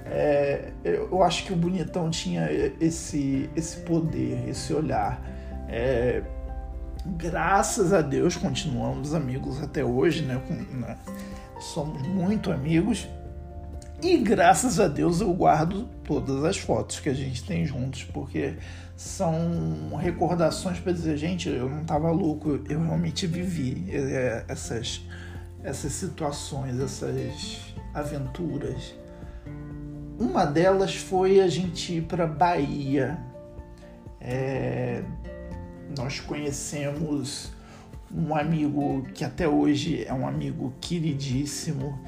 É, 0.07 0.71
eu 0.85 1.23
acho 1.23 1.45
que 1.45 1.53
o 1.53 1.57
Bonitão 1.57 2.11
tinha 2.11 2.49
esse, 2.81 3.49
esse 3.57 3.79
poder, 3.79 4.49
esse 4.49 4.73
olhar. 4.73 5.21
É, 5.69 6.23
graças 7.07 7.93
a 7.93 8.01
Deus 8.01 8.37
continuamos 8.37 9.15
amigos 9.15 9.63
até 9.63 9.85
hoje, 9.85 10.23
né? 10.23 10.41
Com, 10.47 10.55
né? 10.77 10.97
Somos 11.59 12.01
muito 12.03 12.53
amigos. 12.53 13.09
E 14.05 14.19
graças 14.19 14.79
a 14.79 14.87
Deus 14.87 15.23
eu 15.23 15.33
guardo 15.33 15.89
todas 16.05 16.45
as 16.45 16.59
fotos 16.59 17.01
que 17.01 17.09
a 17.09 17.15
gente 17.15 17.43
tem 17.43 17.65
juntos, 17.65 18.05
porque 18.05 18.55
são 18.95 19.97
recordações 19.97 20.79
para 20.79 20.93
dizer, 20.93 21.17
gente, 21.17 21.49
eu 21.49 21.71
não 21.71 21.81
estava 21.81 22.11
louco, 22.11 22.61
eu 22.69 22.85
realmente 22.85 23.27
vivi 23.27 23.87
é, 23.89 24.45
essas, 24.47 25.01
essas 25.63 25.91
situações, 25.93 26.79
essas 26.79 27.75
aventuras. 27.95 28.95
Uma 30.19 30.45
delas 30.45 30.95
foi 30.95 31.41
a 31.41 31.49
gente 31.49 31.95
ir 31.95 32.03
para 32.03 32.27
Bahia. 32.27 33.19
É, 34.21 35.03
nós 35.97 36.21
conhecemos 36.21 37.55
um 38.15 38.37
amigo 38.37 39.07
que 39.15 39.25
até 39.25 39.49
hoje 39.49 40.05
é 40.05 40.13
um 40.13 40.29
amigo 40.29 40.75
queridíssimo. 40.79 41.99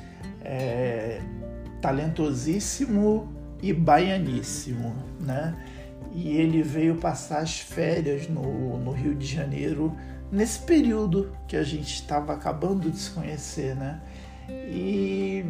É, 0.45 1.23
talentosíssimo 1.87 3.33
e 3.63 3.73
baianíssimo, 3.73 4.93
né? 5.21 5.55
E 6.13 6.37
ele 6.37 6.61
veio 6.61 6.97
passar 6.97 7.39
as 7.39 7.61
férias 7.61 8.29
no, 8.29 8.77
no 8.77 8.91
Rio 8.91 9.15
de 9.15 9.25
Janeiro 9.25 9.95
nesse 10.33 10.59
período 10.59 11.31
que 11.47 11.57
a 11.57 11.63
gente 11.63 11.95
estava 11.95 12.33
acabando 12.33 12.91
de 12.91 12.99
se 12.99 13.11
conhecer, 13.11 13.77
né? 13.77 14.01
E 14.49 15.45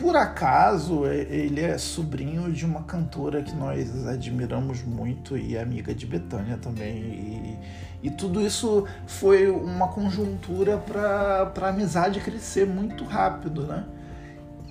por 0.00 0.16
acaso 0.16 1.04
ele 1.06 1.60
é 1.60 1.76
sobrinho 1.76 2.50
de 2.50 2.64
uma 2.64 2.84
cantora 2.84 3.42
que 3.42 3.54
nós 3.54 4.06
admiramos 4.06 4.82
muito 4.82 5.36
e 5.36 5.58
amiga 5.58 5.94
de 5.94 6.06
Betânia 6.06 6.56
também. 6.56 6.96
E, 6.96 7.58
e 8.04 8.10
tudo 8.10 8.40
isso 8.40 8.86
foi 9.06 9.50
uma 9.50 9.88
conjuntura 9.88 10.78
para 10.78 11.52
a 11.54 11.68
amizade 11.68 12.18
crescer 12.20 12.66
muito 12.66 13.04
rápido, 13.04 13.66
né? 13.66 13.84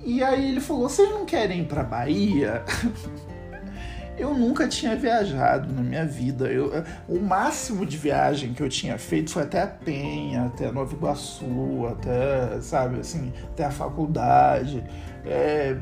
E 0.04 0.24
aí 0.24 0.52
ele 0.52 0.62
falou: 0.62 0.90
vocês 0.90 1.10
não 1.10 1.26
querem 1.26 1.62
ir 1.62 1.66
pra 1.66 1.84
Bahia? 1.84 2.64
eu 4.20 4.34
nunca 4.34 4.68
tinha 4.68 4.96
viajado 4.96 5.74
na 5.74 5.82
minha 5.82 6.06
vida. 6.06 6.48
Eu, 6.48 6.84
o 7.08 7.20
máximo 7.20 7.86
de 7.86 7.98
viagem 7.98 8.54
que 8.54 8.62
eu 8.62 8.70
tinha 8.70 8.98
feito 8.98 9.32
foi 9.32 9.44
até 9.44 9.62
a 9.62 9.68
Penha, 9.68 10.46
até 10.46 10.72
Nova 10.72 10.94
Iguaçu, 10.94 11.88
até, 11.90 12.60
sabe, 12.62 13.00
assim, 13.00 13.32
até 13.52 13.64
a 13.64 13.72
faculdade. 13.72 14.84
É, 15.26 15.78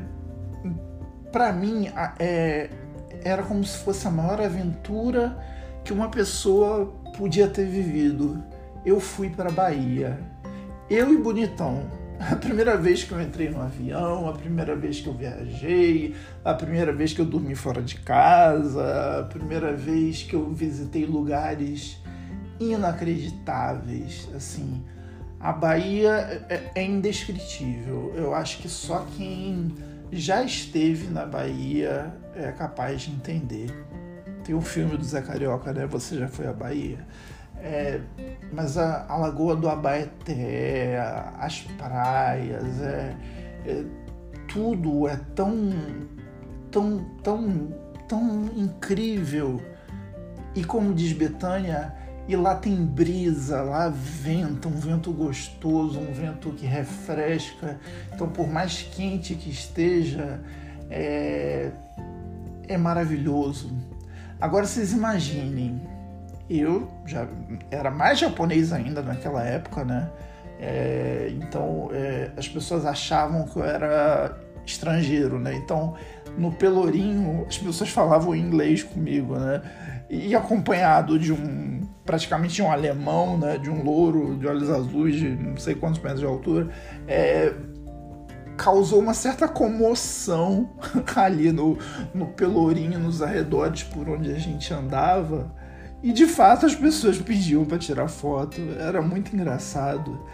para 1.32 1.52
mim, 1.52 1.90
é, 2.18 2.70
era 3.24 3.42
como 3.42 3.64
se 3.64 3.78
fosse 3.78 4.06
a 4.06 4.10
maior 4.10 4.40
aventura 4.40 5.36
que 5.84 5.92
uma 5.92 6.08
pessoa 6.08 6.94
podia 7.16 7.48
ter 7.48 7.66
vivido. 7.66 8.42
Eu 8.86 9.00
fui 9.00 9.28
para 9.28 9.50
Bahia. 9.50 10.18
Eu 10.88 11.12
e 11.12 11.18
Bonitão 11.18 11.97
a 12.20 12.36
primeira 12.36 12.76
vez 12.76 13.04
que 13.04 13.12
eu 13.12 13.20
entrei 13.20 13.48
no 13.48 13.60
avião, 13.60 14.28
a 14.28 14.32
primeira 14.32 14.74
vez 14.74 15.00
que 15.00 15.06
eu 15.06 15.14
viajei, 15.14 16.14
a 16.44 16.52
primeira 16.52 16.92
vez 16.92 17.12
que 17.12 17.20
eu 17.20 17.24
dormi 17.24 17.54
fora 17.54 17.80
de 17.80 17.96
casa, 17.96 19.20
a 19.20 19.22
primeira 19.24 19.74
vez 19.74 20.22
que 20.22 20.34
eu 20.34 20.50
visitei 20.50 21.06
lugares 21.06 21.98
inacreditáveis, 22.58 24.28
assim. 24.34 24.82
A 25.38 25.52
Bahia 25.52 26.44
é, 26.48 26.70
é 26.74 26.84
indescritível. 26.84 28.12
Eu 28.16 28.34
acho 28.34 28.58
que 28.58 28.68
só 28.68 29.06
quem 29.16 29.72
já 30.10 30.42
esteve 30.42 31.06
na 31.08 31.24
Bahia 31.24 32.12
é 32.34 32.50
capaz 32.50 33.02
de 33.02 33.12
entender. 33.12 33.70
Tem 34.44 34.54
um 34.54 34.60
filme 34.60 34.96
do 34.96 35.04
Zé 35.04 35.22
Carioca, 35.22 35.72
né? 35.72 35.86
Você 35.86 36.18
já 36.18 36.26
foi 36.26 36.48
à 36.48 36.52
Bahia? 36.52 36.98
É, 37.60 38.00
mas 38.52 38.78
a, 38.78 39.06
a, 39.08 39.16
Lagoa 39.16 39.56
do 39.56 39.68
Abaeté, 39.68 40.98
as 41.38 41.60
praias, 41.60 42.80
é, 42.80 43.16
é, 43.66 43.84
tudo 44.46 45.08
é 45.08 45.16
tão, 45.34 45.72
tão, 46.70 47.04
tão, 47.22 47.74
tão 48.06 48.44
incrível. 48.56 49.60
E 50.54 50.64
como 50.64 50.94
diz 50.94 51.12
Betânia, 51.12 51.94
e 52.28 52.36
lá 52.36 52.54
tem 52.54 52.76
brisa, 52.76 53.62
lá 53.62 53.88
venta, 53.88 54.68
um 54.68 54.72
vento 54.72 55.10
gostoso, 55.12 55.98
um 55.98 56.12
vento 56.12 56.50
que 56.50 56.66
refresca. 56.66 57.80
Então, 58.14 58.28
por 58.28 58.46
mais 58.46 58.82
quente 58.82 59.34
que 59.34 59.50
esteja, 59.50 60.40
é, 60.90 61.70
é 62.68 62.76
maravilhoso. 62.76 63.72
Agora 64.40 64.66
vocês 64.66 64.92
imaginem, 64.92 65.80
eu 66.48 66.88
já 67.04 67.26
era 67.70 67.90
mais 67.90 68.18
japonês 68.18 68.72
ainda 68.72 69.02
naquela 69.02 69.44
época, 69.44 69.84
né? 69.84 70.10
É, 70.60 71.30
então 71.32 71.88
é, 71.92 72.30
as 72.36 72.48
pessoas 72.48 72.84
achavam 72.84 73.46
que 73.46 73.58
eu 73.58 73.64
era 73.64 74.36
estrangeiro, 74.66 75.38
né? 75.38 75.54
Então 75.54 75.94
no 76.36 76.52
Pelourinho 76.52 77.46
as 77.48 77.58
pessoas 77.58 77.90
falavam 77.90 78.34
inglês 78.34 78.82
comigo, 78.82 79.36
né? 79.36 79.62
E 80.10 80.34
acompanhado 80.34 81.18
de 81.18 81.32
um 81.32 81.80
praticamente 82.04 82.62
um 82.62 82.70
alemão, 82.70 83.36
né? 83.36 83.58
De 83.58 83.70
um 83.70 83.82
louro 83.82 84.36
de 84.36 84.46
olhos 84.46 84.70
azuis 84.70 85.16
de 85.16 85.28
não 85.28 85.56
sei 85.56 85.74
quantos 85.74 86.00
metros 86.00 86.20
de 86.20 86.26
altura, 86.26 86.70
é, 87.06 87.52
causou 88.56 88.98
uma 88.98 89.14
certa 89.14 89.46
comoção 89.46 90.70
ali 91.14 91.52
no, 91.52 91.78
no 92.12 92.26
Pelourinho, 92.26 92.98
nos 92.98 93.22
arredores 93.22 93.84
por 93.84 94.08
onde 94.08 94.32
a 94.32 94.38
gente 94.38 94.74
andava. 94.74 95.50
E 96.02 96.12
de 96.12 96.26
fato 96.26 96.64
as 96.64 96.74
pessoas 96.74 97.18
pediam 97.18 97.64
para 97.64 97.78
tirar 97.78 98.08
foto, 98.08 98.60
era 98.78 99.02
muito 99.02 99.34
engraçado, 99.34 100.24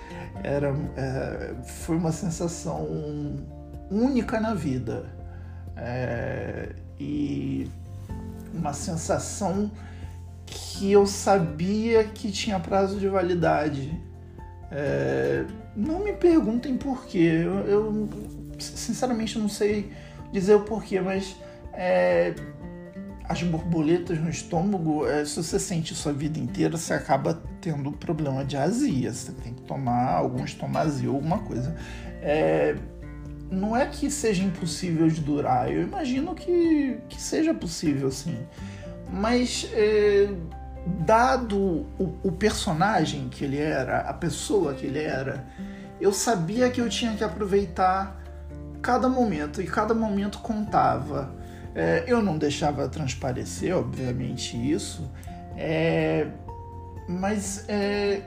era, 0.42 0.74
é, 0.96 1.54
foi 1.64 1.96
uma 1.96 2.12
sensação 2.12 2.86
única 3.90 4.38
na 4.40 4.54
vida. 4.54 5.06
É, 5.76 6.68
e 7.00 7.68
uma 8.52 8.72
sensação 8.72 9.70
que 10.46 10.92
eu 10.92 11.06
sabia 11.06 12.04
que 12.04 12.30
tinha 12.30 12.60
prazo 12.60 12.98
de 12.98 13.08
validade. 13.08 14.00
É, 14.70 15.44
não 15.74 16.02
me 16.02 16.12
perguntem 16.12 16.76
porquê, 16.76 17.42
eu, 17.44 17.54
eu 17.66 18.08
sinceramente 18.58 19.38
não 19.38 19.48
sei 19.48 19.92
dizer 20.32 20.54
o 20.54 20.60
porquê, 20.60 21.00
mas 21.00 21.36
é, 21.72 22.34
as 23.26 23.42
borboletas 23.42 24.18
no 24.20 24.28
estômago, 24.28 25.06
é, 25.06 25.24
se 25.24 25.42
você 25.42 25.58
sente 25.58 25.94
sua 25.94 26.12
vida 26.12 26.38
inteira, 26.38 26.76
você 26.76 26.92
acaba 26.92 27.42
tendo 27.60 27.90
problema 27.92 28.44
de 28.44 28.56
azia. 28.56 29.12
Você 29.12 29.32
tem 29.32 29.54
que 29.54 29.62
tomar 29.62 30.12
algum 30.12 30.44
estomazia, 30.44 31.08
alguma 31.08 31.38
coisa. 31.38 31.74
É, 32.20 32.76
não 33.50 33.74
é 33.76 33.86
que 33.86 34.10
seja 34.10 34.42
impossível 34.42 35.08
de 35.08 35.20
durar, 35.20 35.70
eu 35.72 35.82
imagino 35.82 36.34
que, 36.34 36.98
que 37.08 37.20
seja 37.20 37.54
possível, 37.54 38.10
sim. 38.10 38.38
Mas, 39.10 39.68
é, 39.72 40.28
dado 40.86 41.86
o, 41.98 42.18
o 42.22 42.32
personagem 42.32 43.28
que 43.28 43.44
ele 43.44 43.58
era, 43.58 44.00
a 44.00 44.12
pessoa 44.12 44.74
que 44.74 44.86
ele 44.86 45.02
era, 45.02 45.46
eu 46.00 46.12
sabia 46.12 46.68
que 46.70 46.80
eu 46.80 46.88
tinha 46.88 47.14
que 47.14 47.24
aproveitar 47.24 48.20
cada 48.82 49.08
momento 49.08 49.62
e 49.62 49.66
cada 49.66 49.94
momento 49.94 50.38
contava. 50.40 51.32
É, 51.74 52.04
eu 52.06 52.22
não 52.22 52.38
deixava 52.38 52.88
transparecer, 52.88 53.76
obviamente, 53.76 54.56
isso, 54.56 55.10
é, 55.56 56.28
mas 57.08 57.68
é, 57.68 58.22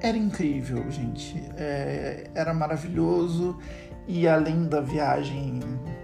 era 0.00 0.16
incrível, 0.16 0.90
gente. 0.90 1.42
É, 1.56 2.30
era 2.34 2.54
maravilhoso 2.54 3.58
e 4.08 4.26
além 4.26 4.64
da 4.64 4.80
viagem 4.80 5.60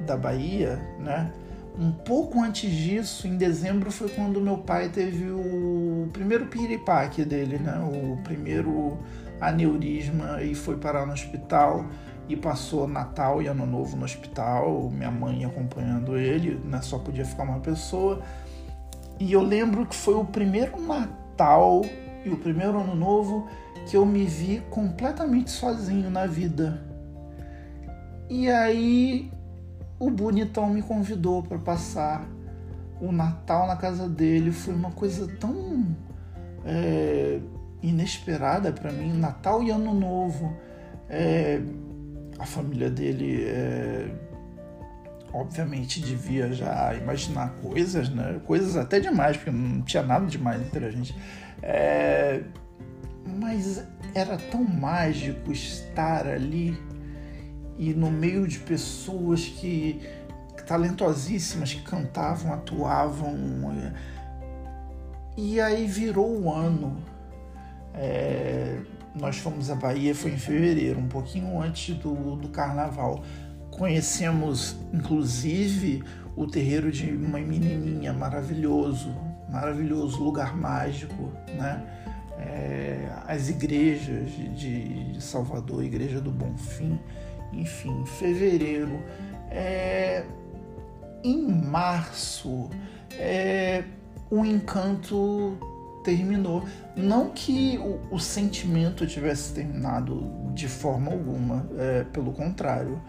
da 0.07 0.17
Bahia, 0.17 0.79
né? 1.01 1.33
Um 1.79 1.93
pouco 1.93 2.43
antes 2.43 2.71
disso, 2.71 3.27
em 3.27 3.37
dezembro, 3.37 3.91
foi 3.91 4.09
quando 4.09 4.41
meu 4.41 4.59
pai 4.59 4.89
teve 4.89 5.31
o 5.31 6.09
primeiro 6.13 6.47
piripaque 6.47 7.25
dele, 7.25 7.59
né? 7.59 7.79
O 7.79 8.17
primeiro 8.23 8.99
aneurisma 9.41 10.43
e 10.43 10.55
foi 10.55 10.77
parar 10.77 11.05
no 11.05 11.13
hospital 11.13 11.87
e 12.29 12.37
passou 12.37 12.89
Natal 12.89 13.41
e 13.41 13.47
Ano 13.47 13.67
Novo 13.67 13.97
no 13.97 14.05
hospital, 14.05 14.91
minha 14.91 15.11
mãe 15.11 15.45
acompanhando 15.45 16.17
ele, 16.17 16.61
né? 16.65 16.81
só 16.83 16.99
podia 16.99 17.25
ficar 17.25 17.45
uma 17.45 17.61
pessoa. 17.61 18.21
E 19.19 19.33
eu 19.33 19.43
lembro 19.43 19.87
que 19.87 19.95
foi 19.95 20.15
o 20.15 20.25
primeiro 20.25 20.81
Natal 20.81 21.83
e 22.25 22.31
o 22.31 22.37
primeiro 22.37 22.81
Ano 22.81 22.95
Novo 22.95 23.49
que 23.89 23.97
eu 23.97 24.05
me 24.05 24.25
vi 24.25 24.61
completamente 24.71 25.51
sozinho 25.51 26.11
na 26.11 26.27
vida. 26.27 26.83
E 28.29 28.51
aí 28.51 29.31
o 29.99 30.11
bonitão 30.11 30.69
me 30.69 30.83
convidou 30.83 31.43
para 31.43 31.59
passar 31.59 32.27
o 33.01 33.13
Natal 33.13 33.67
na 33.69 33.77
casa 33.77 34.09
dele. 34.09 34.51
Foi 34.51 34.75
uma 34.75 34.91
coisa 34.91 35.29
tão 35.39 35.87
é, 36.65 37.39
inesperada 37.81 38.73
para 38.73 38.91
mim. 38.91 39.13
Natal 39.13 39.63
e 39.63 39.71
Ano 39.71 39.95
Novo. 39.95 40.53
É, 41.09 41.63
a 42.39 42.47
família 42.47 42.91
dele 42.91 43.45
é, 43.47 44.11
obviamente 45.33 46.01
devia 46.01 46.53
já 46.53 46.95
imaginar 46.95 47.55
coisas, 47.63 48.09
né? 48.09 48.41
Coisas 48.47 48.77
até 48.77 49.01
demais, 49.01 49.37
porque 49.37 49.51
não 49.51 49.83
tinha 49.83 50.03
nada 50.03 50.27
demais 50.27 50.61
entre 50.61 50.85
a 50.85 50.91
gente. 50.91 51.15
É, 51.63 52.43
mas 53.39 53.85
era 54.15 54.37
tão 54.37 54.65
mágico 54.65 55.53
estar 55.53 56.27
ali 56.27 56.79
e 57.79 57.93
no 57.93 58.11
meio 58.11 58.47
de 58.49 58.59
pessoas 58.59 59.45
que, 59.45 60.01
talentosíssimas 60.67 61.75
que 61.75 61.83
cantavam, 61.83 62.53
atuavam. 62.53 63.85
E 65.37 65.61
aí 65.61 65.87
virou 65.87 66.41
o 66.41 66.53
ano. 66.53 67.03
É, 67.95 68.81
nós 69.19 69.39
fomos 69.39 69.71
à 69.71 69.75
Bahia, 69.75 70.15
foi 70.15 70.33
em 70.33 70.39
fevereiro, 70.39 71.01
um 71.01 71.09
pouquinho 71.09 71.61
antes 71.61 71.95
do, 71.97 72.37
do 72.37 72.49
carnaval. 72.49 73.23
Conhecemos, 73.71 74.77
inclusive, 74.93 76.03
o 76.35 76.47
terreiro 76.47 76.93
de 76.93 77.11
uma 77.11 77.39
menininha, 77.39 78.13
maravilhoso, 78.13 79.15
maravilhoso, 79.51 80.23
lugar 80.23 80.57
mágico, 80.57 81.33
né? 81.57 81.83
É, 82.39 83.09
as 83.27 83.49
igrejas 83.49 84.31
de, 84.31 85.13
de, 85.13 85.23
Salvador, 85.23 85.83
Igreja 85.83 86.21
do 86.21 86.31
Bonfim, 86.31 87.01
enfim, 87.53 88.05
fevereiro. 88.05 89.03
É, 89.51 90.23
em 91.25 91.51
março, 91.51 92.69
é, 93.13 93.83
o 94.31 94.45
encanto 94.45 95.57
terminou. 96.07 96.65
Não 96.97 97.31
que 97.31 97.77
o, 97.79 98.15
o 98.15 98.21
sentimento 98.21 99.05
tivesse 99.07 99.53
terminado 99.53 100.31
de 100.55 100.69
forma 100.69 101.11
alguma, 101.11 101.69
é, 101.77 102.05
pelo 102.05 102.33
contrário. 102.33 103.03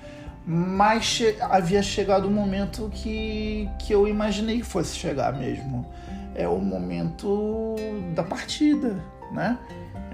Mas 0.45 1.03
che 1.05 1.35
havia 1.41 1.83
chegado 1.83 2.25
o 2.25 2.31
momento 2.31 2.89
que, 2.93 3.69
que 3.79 3.93
eu 3.93 4.07
imaginei 4.07 4.59
que 4.59 4.65
fosse 4.65 4.95
chegar 4.95 5.37
mesmo. 5.37 5.85
É 6.33 6.47
o 6.47 6.59
momento 6.59 7.75
da 8.15 8.23
partida, 8.23 8.95
né? 9.31 9.59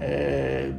É, 0.00 0.72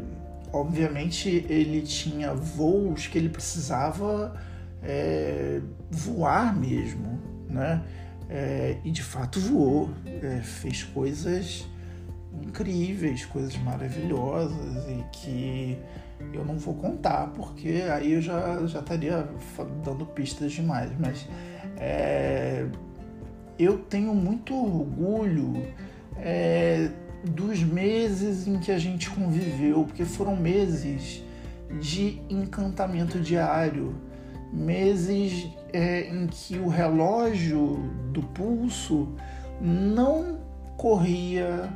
obviamente 0.51 1.45
ele 1.49 1.81
tinha 1.81 2.33
voos 2.33 3.07
que 3.07 3.17
ele 3.17 3.29
precisava 3.29 4.35
é, 4.83 5.61
voar 5.89 6.53
mesmo, 6.53 7.17
né? 7.49 7.81
É, 8.29 8.77
e 8.83 8.91
de 8.91 9.03
fato 9.03 9.39
voou, 9.39 9.89
é, 10.05 10.41
fez 10.41 10.83
coisas 10.83 11.65
incríveis, 12.43 13.25
coisas 13.25 13.55
maravilhosas 13.57 14.87
e 14.89 15.03
que 15.11 15.77
eu 16.33 16.45
não 16.45 16.57
vou 16.57 16.73
contar 16.75 17.27
porque 17.35 17.83
aí 17.91 18.13
eu 18.13 18.21
já, 18.21 18.65
já 18.65 18.79
estaria 18.79 19.27
dando 19.83 20.05
pistas 20.05 20.51
demais, 20.53 20.91
mas 20.99 21.27
é, 21.77 22.65
eu 23.57 23.77
tenho 23.77 24.13
muito 24.13 24.55
orgulho 24.55 25.65
é, 26.17 26.89
dos 27.23 27.61
meses 27.63 28.47
em 28.47 28.59
que 28.59 28.71
a 28.71 28.77
gente 28.77 29.09
conviveu, 29.09 29.83
porque 29.83 30.05
foram 30.05 30.35
meses 30.35 31.23
de 31.79 32.21
encantamento 32.29 33.19
diário, 33.19 33.95
meses 34.53 35.49
é, 35.73 36.07
em 36.09 36.27
que 36.27 36.57
o 36.57 36.67
relógio 36.67 37.77
do 38.11 38.21
pulso 38.21 39.09
não 39.59 40.39
corria 40.77 41.69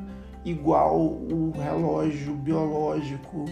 igual 0.46 0.98
o 0.98 1.52
relógio 1.52 2.34
biológico, 2.34 3.46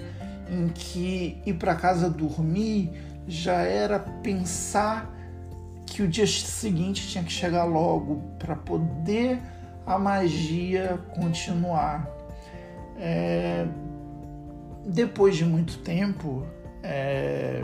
em 0.50 0.70
que 0.70 1.42
ir 1.46 1.54
para 1.56 1.76
casa 1.76 2.10
dormir 2.10 2.92
já 3.28 3.62
era 3.62 4.00
pensar 4.00 5.14
que 5.86 6.02
o 6.02 6.08
dia 6.08 6.26
seguinte 6.28 7.08
tinha 7.08 7.24
que 7.24 7.32
chegar 7.32 7.66
logo 7.66 8.22
para 8.40 8.56
poder 8.56 9.40
a 9.86 9.98
magia 9.98 11.00
continuar. 11.16 12.08
É, 12.98 13.66
depois 14.86 15.36
de 15.36 15.46
muito 15.46 15.80
tempo, 15.80 16.46
é, 16.84 17.64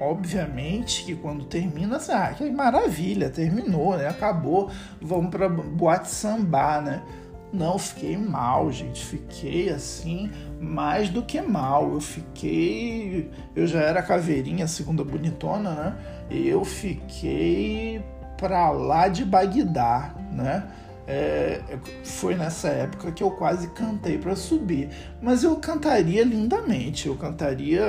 obviamente 0.00 1.04
que 1.04 1.14
quando 1.14 1.44
termina, 1.44 1.96
assim, 1.96 2.12
ah, 2.12 2.34
que 2.36 2.48
maravilha, 2.50 3.30
terminou, 3.30 3.96
né? 3.96 4.08
acabou, 4.08 4.70
vamos 5.00 5.30
para 5.30 5.48
boate 5.48 6.08
samba, 6.08 6.80
né? 6.80 7.02
Não, 7.52 7.78
fiquei 7.78 8.16
mal, 8.16 8.72
gente. 8.72 9.04
Fiquei 9.04 9.68
assim, 9.68 10.30
mais 10.58 11.10
do 11.10 11.22
que 11.22 11.40
mal. 11.42 11.92
Eu 11.92 12.00
fiquei. 12.00 13.30
Eu 13.54 13.66
já 13.66 13.80
era 13.80 14.02
caveirinha, 14.02 14.66
segunda 14.66 15.04
bonitona, 15.04 15.70
né? 15.70 15.96
Eu 16.30 16.64
fiquei 16.64 18.02
pra 18.38 18.70
lá 18.70 19.08
de 19.08 19.24
Bagdá, 19.24 20.14
né? 20.32 20.66
É, 21.06 21.60
foi 22.04 22.36
nessa 22.36 22.68
época 22.68 23.10
que 23.12 23.22
eu 23.22 23.30
quase 23.32 23.68
cantei 23.68 24.16
para 24.16 24.34
subir. 24.34 24.88
Mas 25.20 25.44
eu 25.44 25.56
cantaria 25.56 26.24
lindamente. 26.24 27.06
Eu 27.06 27.16
cantaria, 27.16 27.84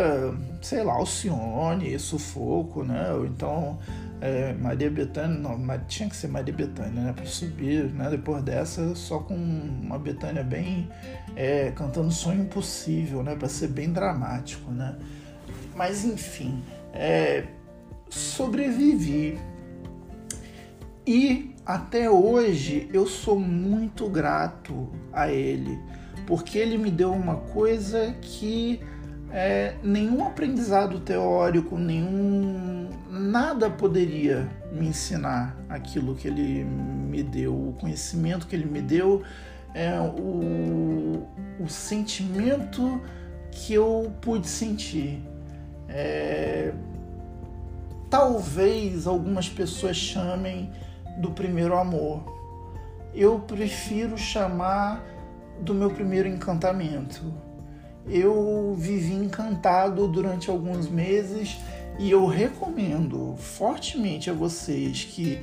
sei 0.61 0.83
lá, 0.83 0.93
Alcione, 0.93 1.97
Sufoco, 1.99 2.83
né? 2.83 3.13
Ou 3.13 3.25
então 3.25 3.79
é, 4.23 4.53
Maria 4.53 4.89
Bethânia, 4.89 5.37
não, 5.37 5.59
tinha 5.79 6.07
que 6.07 6.15
ser 6.15 6.29
Maria 6.29 6.53
Bethânia, 6.53 7.03
né? 7.03 7.13
Para 7.13 7.25
subir, 7.25 7.91
né? 7.91 8.09
Depois 8.09 8.41
dessa, 8.41 8.95
só 8.95 9.19
com 9.19 9.35
uma 9.35 9.99
Bethânia 9.99 10.41
bem 10.41 10.89
é, 11.35 11.71
cantando 11.71 12.09
Sonho 12.09 12.43
Impossível, 12.43 13.21
né? 13.21 13.35
Para 13.35 13.49
ser 13.49 13.67
bem 13.67 13.91
dramático, 13.91 14.71
né? 14.71 14.95
Mas 15.75 16.05
enfim, 16.05 16.63
é, 16.93 17.43
sobrevivi. 18.09 19.37
E 21.05 21.53
até 21.65 22.09
hoje 22.09 22.89
eu 22.93 23.05
sou 23.05 23.37
muito 23.37 24.07
grato 24.07 24.89
a 25.11 25.29
ele, 25.29 25.77
porque 26.25 26.57
ele 26.57 26.77
me 26.77 26.89
deu 26.89 27.11
uma 27.11 27.35
coisa 27.35 28.15
que 28.21 28.79
é, 29.33 29.73
nenhum 29.81 30.23
aprendizado 30.23 30.99
teórico, 30.99 31.75
nenhum 31.75 32.87
nada 33.09 33.67
poderia 33.67 34.47
me 34.71 34.87
ensinar 34.87 35.57
aquilo 35.67 36.13
que 36.13 36.27
ele 36.27 36.63
me 36.63 37.23
deu, 37.23 37.53
o 37.53 37.73
conhecimento 37.73 38.45
que 38.45 38.55
ele 38.55 38.65
me 38.65 38.79
deu, 38.79 39.23
é, 39.73 39.99
o, 39.99 41.27
o 41.59 41.67
sentimento 41.67 43.01
que 43.51 43.73
eu 43.73 44.13
pude 44.21 44.47
sentir. 44.47 45.19
É, 45.89 46.71
talvez 48.11 49.07
algumas 49.07 49.49
pessoas 49.49 49.97
chamem 49.97 50.69
do 51.17 51.31
primeiro 51.31 51.75
amor. 51.75 52.23
Eu 53.15 53.39
prefiro 53.39 54.15
chamar 54.15 55.03
do 55.59 55.73
meu 55.73 55.89
primeiro 55.89 56.27
encantamento. 56.27 57.33
Eu 58.07 58.75
vivi 58.77 59.13
encantado 59.13 60.07
durante 60.07 60.49
alguns 60.49 60.89
meses 60.89 61.57
e 61.99 62.11
eu 62.11 62.25
recomendo 62.25 63.35
fortemente 63.37 64.29
a 64.29 64.33
vocês 64.33 65.05
que 65.05 65.39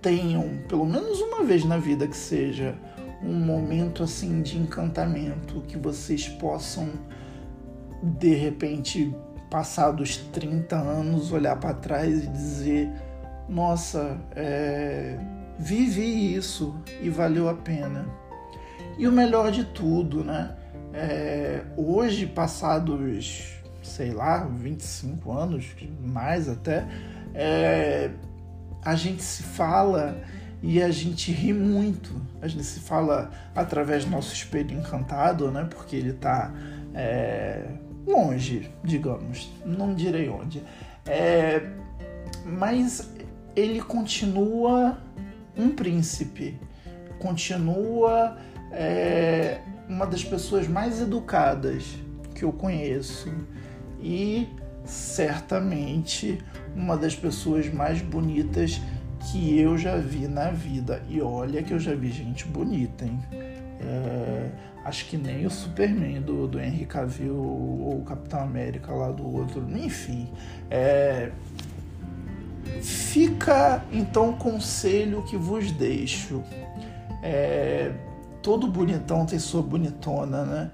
tenham, 0.00 0.58
pelo 0.68 0.86
menos 0.86 1.20
uma 1.20 1.44
vez 1.44 1.64
na 1.64 1.78
vida 1.78 2.06
que 2.06 2.16
seja, 2.16 2.78
um 3.22 3.34
momento 3.34 4.02
assim 4.02 4.40
de 4.40 4.56
encantamento 4.56 5.60
que 5.62 5.76
vocês 5.76 6.28
possam 6.28 6.88
de 8.02 8.34
repente 8.34 9.14
passados 9.50 10.16
30 10.32 10.76
anos 10.76 11.32
olhar 11.32 11.56
para 11.56 11.74
trás 11.74 12.24
e 12.24 12.26
dizer 12.28 12.90
nossa, 13.50 14.16
é, 14.36 15.18
vivi 15.58 16.34
isso 16.34 16.74
e 17.02 17.10
valeu 17.10 17.48
a 17.48 17.54
pena. 17.54 18.06
E 18.96 19.08
o 19.08 19.12
melhor 19.12 19.50
de 19.50 19.64
tudo, 19.64 20.22
né? 20.22 20.54
É, 20.92 21.62
hoje, 21.76 22.26
passados, 22.26 23.60
sei 23.82 24.10
lá, 24.10 24.44
25 24.44 25.32
anos, 25.32 25.66
mais 26.02 26.48
até, 26.48 26.86
é, 27.34 28.10
a 28.82 28.94
gente 28.94 29.22
se 29.22 29.42
fala 29.42 30.20
e 30.62 30.82
a 30.82 30.90
gente 30.90 31.32
ri 31.32 31.52
muito. 31.52 32.10
A 32.42 32.48
gente 32.48 32.64
se 32.64 32.80
fala 32.80 33.30
através 33.54 34.04
do 34.04 34.10
nosso 34.10 34.34
espelho 34.34 34.76
encantado, 34.76 35.50
né? 35.50 35.66
Porque 35.68 35.96
ele 35.96 36.10
está 36.10 36.52
é, 36.94 37.66
longe, 38.06 38.70
digamos. 38.82 39.50
Não 39.64 39.94
direi 39.94 40.28
onde. 40.28 40.62
É, 41.06 41.62
mas 42.44 43.10
ele 43.56 43.80
continua 43.80 44.98
um 45.56 45.70
príncipe, 45.70 46.58
continua 47.18 48.36
é, 48.72 49.60
uma 49.90 50.06
das 50.06 50.24
pessoas 50.24 50.68
mais 50.68 51.00
educadas 51.00 51.84
que 52.34 52.44
eu 52.44 52.52
conheço 52.52 53.28
e 54.00 54.48
certamente 54.84 56.38
uma 56.74 56.96
das 56.96 57.14
pessoas 57.14 57.70
mais 57.72 58.00
bonitas 58.00 58.80
que 59.30 59.58
eu 59.58 59.76
já 59.76 59.96
vi 59.96 60.28
na 60.28 60.50
vida. 60.50 61.02
E 61.08 61.20
olha 61.20 61.62
que 61.62 61.74
eu 61.74 61.78
já 61.78 61.94
vi 61.94 62.10
gente 62.10 62.46
bonita, 62.46 63.04
hein? 63.04 63.20
É, 63.82 64.50
acho 64.84 65.06
que 65.06 65.16
nem 65.16 65.44
o 65.44 65.50
Superman 65.50 66.22
do, 66.22 66.46
do 66.46 66.60
Henry 66.60 66.86
Cavill 66.86 67.36
ou 67.36 67.98
o 67.98 68.04
Capitão 68.04 68.40
América 68.40 68.92
lá 68.92 69.10
do 69.10 69.28
outro. 69.28 69.66
Enfim, 69.76 70.30
é, 70.70 71.32
Fica 72.80 73.84
então 73.92 74.30
o 74.30 74.36
conselho 74.36 75.22
que 75.24 75.36
vos 75.36 75.72
deixo. 75.72 76.42
É, 77.22 77.92
todo 78.42 78.66
bonitão 78.66 79.26
tem 79.26 79.38
sua 79.38 79.62
bonitona, 79.62 80.44
né? 80.44 80.70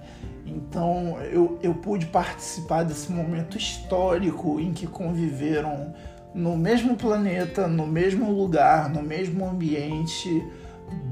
Então 0.46 1.18
eu, 1.22 1.58
eu 1.62 1.74
pude 1.74 2.06
participar 2.06 2.84
desse 2.84 3.10
momento 3.10 3.56
histórico 3.58 4.60
em 4.60 4.72
que 4.72 4.86
conviveram 4.86 5.94
no 6.34 6.56
mesmo 6.56 6.96
planeta, 6.96 7.66
no 7.66 7.86
mesmo 7.86 8.30
lugar, 8.30 8.88
no 8.88 9.02
mesmo 9.02 9.44
ambiente, 9.44 10.44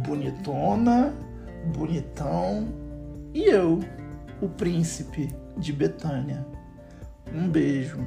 bonitona, 0.07 1.15
bonitão 1.75 2.69
e 3.33 3.45
eu, 3.45 3.81
o 4.41 4.49
príncipe 4.49 5.35
de 5.57 5.73
Betânia. 5.73 6.47
Um 7.35 7.49
beijo. 7.49 7.99